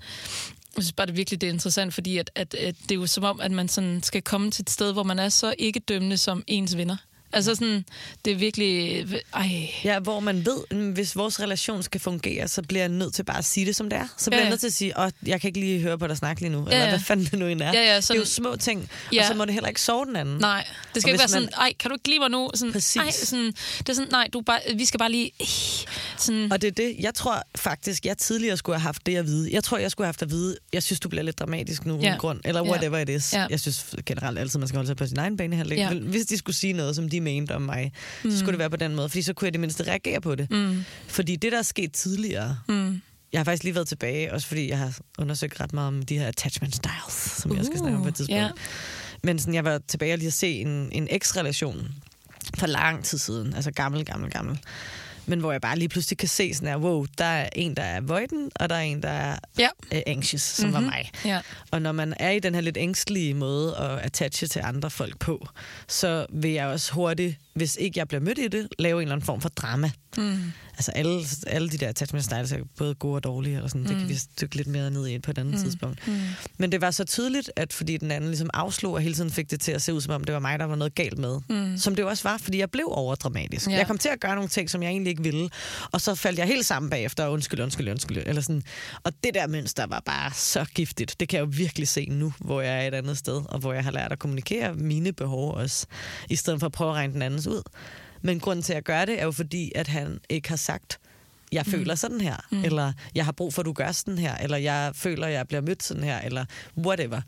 [0.76, 2.95] Jeg synes bare, det er virkelig det er interessant, fordi at, at, at det er
[2.95, 5.55] jo som om, at man sådan skal komme til et sted, hvor man er så
[5.59, 6.97] ikke dømmende som ens venner.
[7.33, 7.85] Altså sådan,
[8.24, 9.07] det er virkelig...
[9.35, 13.14] Ej, Ja, hvor man ved, mm, hvis vores relation skal fungere, så bliver jeg nødt
[13.14, 14.07] til bare at sige det, som det er.
[14.16, 14.51] Så bliver Ja, jeg ja.
[14.51, 16.59] nødt til at sige, åh, jeg kan ikke lige høre på dig snakke lige nu.
[16.59, 16.89] Ja, Eller ja.
[16.89, 17.72] hvad fanden det nu end er.
[17.72, 18.91] Ja, ja, det er sådan- jo små ting.
[19.12, 19.20] Ja.
[19.20, 20.39] Og så må det heller ikke sove den anden.
[20.39, 22.51] Nej, det skal Og ikke være sådan, man- ej, kan du ikke lide mig nu?
[22.55, 22.97] Sådan, Præcis.
[22.97, 23.47] Ej, sådan,
[23.78, 25.31] det er sådan, nej, du bare, vi skal bare lige...
[26.18, 29.26] Sådan, Og det er det, jeg tror faktisk, jeg tidligere skulle have haft det at
[29.26, 29.49] vide.
[29.53, 32.01] Jeg tror, jeg skulle have haft at vide, jeg synes, du bliver lidt dramatisk nu,
[32.03, 32.14] Ja.
[32.18, 32.41] grund.
[32.45, 32.70] Eller Ja.
[32.70, 33.33] whatever it is.
[33.33, 33.47] Ja.
[33.51, 35.64] Jeg synes generelt altid, man skal holde sig på sin egen bane her.
[35.74, 35.93] Ja.
[35.95, 37.92] Hvis de skulle sige noget, som de mente om mig,
[38.24, 38.30] mm.
[38.30, 39.08] så skulle det være på den måde.
[39.08, 40.50] Fordi så kunne jeg det mindste reagere på det.
[40.50, 43.00] mm, Fordi det, der er sket tidligere, mm,
[43.32, 46.18] jeg har faktisk lige været tilbage, også fordi jeg har undersøgt ret meget om de
[46.18, 48.40] her attachment styles, som uh, jeg skal snakke om på et tidspunkt.
[48.42, 48.50] ja.
[49.22, 51.88] Men sådan, jeg var tilbage og lige at se en, en eks-relation
[52.58, 53.54] for lang tid siden.
[53.54, 54.58] Altså gammel, gammel, gammel.
[55.31, 57.83] Men hvor jeg bare lige pludselig kan se sådan her, wow, der er en, der
[57.83, 59.68] er avoidant, og der er en, der er Ja.
[59.95, 60.85] øh, anxious, som mm-hmm.
[60.85, 61.11] var mig.
[61.24, 61.41] Ja.
[61.70, 65.18] Og når man er i den her lidt ængstlige måde at attache til andre folk
[65.18, 65.49] på,
[65.89, 69.14] så vil jeg også hurtigt, hvis ikke jeg bliver mødt i det, lave en eller
[69.14, 69.90] anden form for drama.
[70.16, 70.53] Mm.
[70.72, 73.80] Altså alle, alle de der attachment styles er både gode og dårlige, eller sådan.
[73.80, 73.86] Mm.
[73.88, 75.61] det kan vi dykke lidt mere ned i på et andet mm.
[75.61, 76.09] tidspunkt.
[76.09, 76.20] Mm.
[76.59, 79.51] Men det var så tydeligt, at fordi den anden ligesom afslog og hele tiden fik
[79.51, 81.40] det til at se ud, som om det var mig, der var noget galt med.
[81.48, 81.78] Mm.
[81.78, 83.66] Som det også var, fordi jeg blev overdramatisk.
[83.66, 83.76] Ja.
[83.76, 85.51] Jeg kom til at gøre nogle ting, som jeg egentlig ikke ville,
[85.92, 88.22] og så faldt jeg helt sammen bagefter, og undskyld, undskyld, undskyld.
[88.26, 88.62] Eller sådan.
[89.05, 91.16] Og det der mønster var bare så giftigt.
[91.20, 93.72] Det kan jeg jo virkelig se nu, hvor jeg er et andet sted, og hvor
[93.72, 95.86] jeg har lært at kommunikere mine behov også,
[96.28, 97.62] i stedet for at prøve at regne den andens ud.
[98.22, 100.99] Men grunden til at gøre det, er jo fordi, at han ikke har sagt,
[101.53, 102.64] jeg føler sådan her, mm.
[102.64, 105.49] eller jeg har brug for, at du gør sådan her, eller jeg føler, at jeg
[105.49, 106.45] bliver mødt sådan her, eller
[106.78, 107.20] whatever.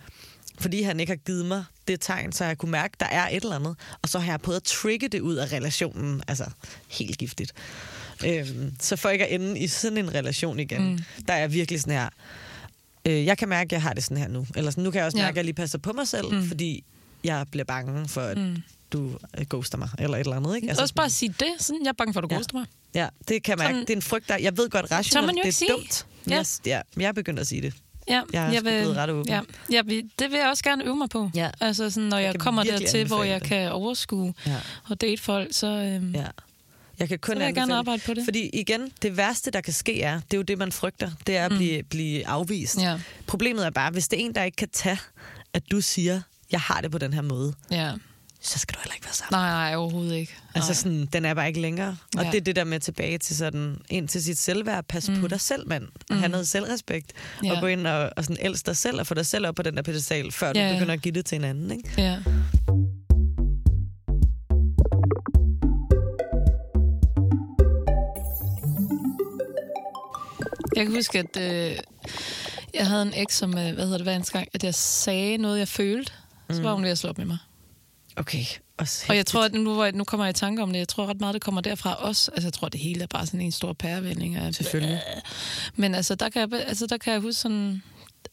[0.61, 3.29] Fordi han ikke har givet mig det tegn, så jeg kunne mærke, at der er
[3.29, 6.45] et eller andet, og så har jeg prøvet at trigge det ud af relationen, altså
[6.89, 7.53] helt giftigt.
[8.27, 10.99] Øhm, så for ikke at ende i sådan en relation igen, mm.
[11.29, 12.09] der er jeg virkelig sådan her,
[13.07, 14.99] øh, jeg kan mærke, at jeg har det sådan her nu, eller sådan, nu kan
[14.99, 15.25] jeg også Ja.
[15.25, 16.49] mærke, at jeg lige passer på mig selv, mm.
[16.49, 16.85] fordi
[17.25, 18.57] jeg bliver bange for, at mm.
[18.93, 20.57] Du øh, ghoster mig, eller et eller andet.
[20.57, 20.69] Ikke?
[20.69, 21.49] Altså, også bare sige det.
[21.59, 22.35] Sådan, jeg er bange for, at du Ja.
[22.37, 22.67] ghoster mig.
[22.95, 23.67] Ja, det kan jeg.
[23.67, 24.37] Sådan- det er en frygt, der...
[24.39, 25.73] Jeg ved godt rationelt, man jo det er sige.
[25.73, 26.07] dumt.
[26.31, 26.37] Ja.
[26.37, 27.75] Jeg, ja, jeg er begyndt at sige det.
[28.09, 29.29] Ja, Jeg er sgu blevet ret åben.
[29.33, 29.41] Ja,
[29.73, 31.31] ja, vi- det vil jeg også gerne øve mig på.
[31.35, 31.51] Ja.
[31.61, 33.49] Altså, sådan, når jeg, kan kommer dertil, hvor jeg det.
[33.49, 34.57] kan overskue Ja.
[34.91, 35.67] og date folk, så...
[35.67, 36.27] Øhm, Ja.
[36.99, 38.25] Jeg kan kun Så vil jeg gerne arbejde på det.
[38.25, 41.11] Fordi igen, det værste, der kan ske er, det er jo det, man frygter.
[41.27, 42.77] Det er at blive, blive afvist.
[42.77, 42.83] Mm.
[42.83, 43.01] Ja.
[43.27, 44.99] Problemet er bare, hvis det er en, der ikke kan tage,
[45.53, 46.21] at du siger,
[46.53, 47.91] jeg har det på den her måde, ja.
[48.45, 49.39] Så skal du heller ikke være sammen.
[49.41, 50.35] Nej, nej, overhovedet ikke.
[50.55, 50.75] Altså Nej.
[50.75, 51.97] sådan, den er bare ikke længere.
[52.17, 52.31] Og Ja.
[52.31, 54.85] det er det der med tilbage til sådan, ind til sit selvværd.
[54.85, 55.21] Pas mm.
[55.21, 55.89] på dig selv, mand.
[56.11, 57.13] Og have noget selvrespekt.
[57.45, 57.53] Ja.
[57.55, 59.63] Og gå ind og, og sådan elske dig selv, og få dig selv op på
[59.63, 60.73] den der pedestal, før Ja, du ja.
[60.75, 61.71] begynder at give det til en anden.
[61.71, 61.93] Ikke?
[61.99, 62.19] Ja.
[70.77, 71.77] Jeg kan huske, at øh,
[72.75, 75.37] jeg havde en eks, som, øh, hvad hedder det, hver eneste gang, at jeg sagde
[75.37, 76.13] noget, jeg følte,
[76.51, 77.39] så var hun ved at slå op med mig.
[78.17, 78.45] Okay.
[78.77, 81.07] Også Og jeg tror, at nu, nu kommer jeg i tanke om det, jeg tror
[81.07, 82.31] ret meget, det kommer derfra også.
[82.31, 84.37] Altså, jeg tror, det hele er bare sådan en stor pærevending.
[84.37, 85.01] Af, Selvfølgelig.
[85.77, 87.83] Men altså der, kan jeg, altså, der kan jeg huske sådan,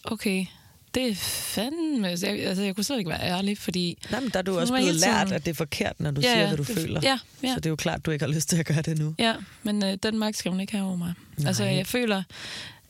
[0.04, 0.46] okay,
[0.94, 2.10] det er fandme...
[2.10, 3.98] Altså, jeg, altså, jeg kunne slet ikke være ærlig, fordi...
[4.12, 6.34] Nej, men der er du også blevet lært, at det er forkert, når du Ja,
[6.34, 7.00] siger, hvad du det- føler.
[7.04, 7.54] ja, ja.
[7.54, 9.16] Så det er jo klart, du ikke har lyst til at gøre det nu.
[9.20, 11.14] Ja, men øh, den magt skal hun ikke have over mig.
[11.38, 11.48] Nej.
[11.48, 12.24] Altså, jeg føler...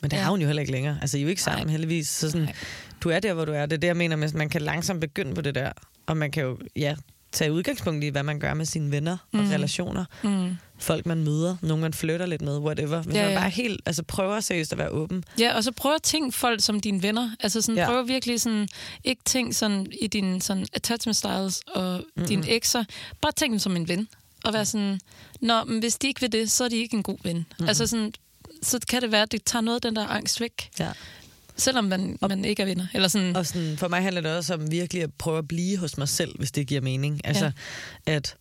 [0.02, 0.24] Men det Ja.
[0.24, 0.98] har hun jo heller ikke længere.
[1.02, 1.72] Altså, I er jo ikke sammen, Nej.
[1.72, 2.08] heldigvis.
[2.08, 2.54] Så sådan, Nej.
[3.02, 3.66] du er der, hvor du er.
[3.66, 5.72] Det er det, jeg mener med, at man kan langsomt begynde på det der.
[6.10, 6.95] Og man kan jo, ja,
[7.32, 9.49] tage udgangspunkt i, hvad man gør med sine venner og Mm.
[9.49, 10.05] relationer.
[10.24, 10.57] Mm.
[10.80, 11.55] Folk, man møder.
[11.62, 13.01] Nogen, man flytter lidt med, whatever.
[13.01, 13.39] Hvis Ja, man ja.
[13.39, 15.24] bare helt, altså prøver seriøst at være åben.
[15.39, 17.32] Ja, og så prøv at tænke folk som dine venner.
[17.39, 17.86] Altså sådan, Ja.
[17.86, 18.68] prøv virkelig sådan,
[19.03, 22.28] ikke tænk sådan i dine sådan attachment styles og mm-hmm.
[22.28, 22.84] dine ekser.
[23.22, 24.07] Bare tænk dem som en ven.
[24.43, 24.99] Og være sådan,
[25.41, 27.38] nå, men hvis de ikke vil det, så er de ikke en god ven.
[27.38, 27.68] Mm-hmm.
[27.68, 28.14] Altså sådan,
[28.64, 30.70] så kan det være, at det tager noget af den der angst væk.
[30.80, 30.89] Ja.
[31.60, 32.86] Selvom man, man ikke er vinder.
[32.93, 35.78] Eller sådan, Og sådan, for mig handler det også om virkelig at prøve at blive
[35.78, 37.22] hos mig selv, hvis det giver mening.
[37.24, 37.51] Altså,
[38.07, 38.14] ja.
[38.14, 38.36] at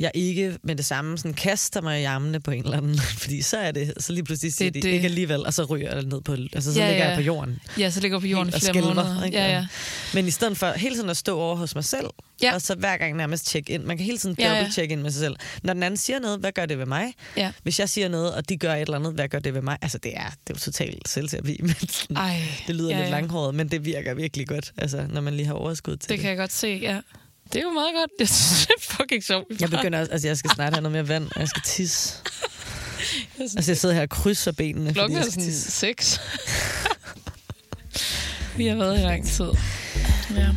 [0.00, 3.42] jeg ikke med det samme sådan kaster mig i armene på en eller anden, fordi
[3.42, 5.94] så er det, så lige pludselig siger Det- de det- ikke alligevel, og så ryger
[5.94, 7.08] jeg ned på, altså så Ja, ligger ja.
[7.08, 7.58] jeg på jorden.
[7.78, 9.24] ja, så ligger på jorden Helt flere skælver, måneder.
[9.24, 9.38] ikke?
[9.38, 9.66] Ja, ja.
[10.14, 12.06] Men i stedet for hele tiden at stå over hos mig selv,
[12.42, 12.54] Ja.
[12.54, 13.84] og så hver gang nærmest tjekke ind.
[13.84, 14.54] Man kan hele tiden Ja, ja.
[14.58, 15.36] dobbelt-tjekke ind med sig selv.
[15.62, 17.12] Når den anden siger noget, hvad gør det ved mig?
[17.36, 17.52] ja.
[17.62, 19.78] Hvis jeg siger noget, og de gør et eller andet, hvad gør det ved mig?
[19.82, 22.36] Altså, det er, det er jo totalt selvterapi, men sådan, Ej,
[22.66, 23.10] det lyder ja, lidt ja.
[23.10, 26.20] langhåret, men det virker virkelig godt, altså, når man lige har overskud til Det det.
[26.20, 26.98] kan jeg godt se, ja.
[27.52, 28.10] Det er jo meget godt.
[28.18, 29.46] Jeg synes, det er fucking sjovt.
[29.60, 32.14] Jeg begynder også, altså jeg skal snart have noget mere vand, og jeg skal tisse.
[33.38, 36.20] Jeg Altså jeg sidder her og krydser benene, Klokken er sådan seks.
[38.56, 39.48] Vi har været i lang tid.
[40.36, 40.48] Ja.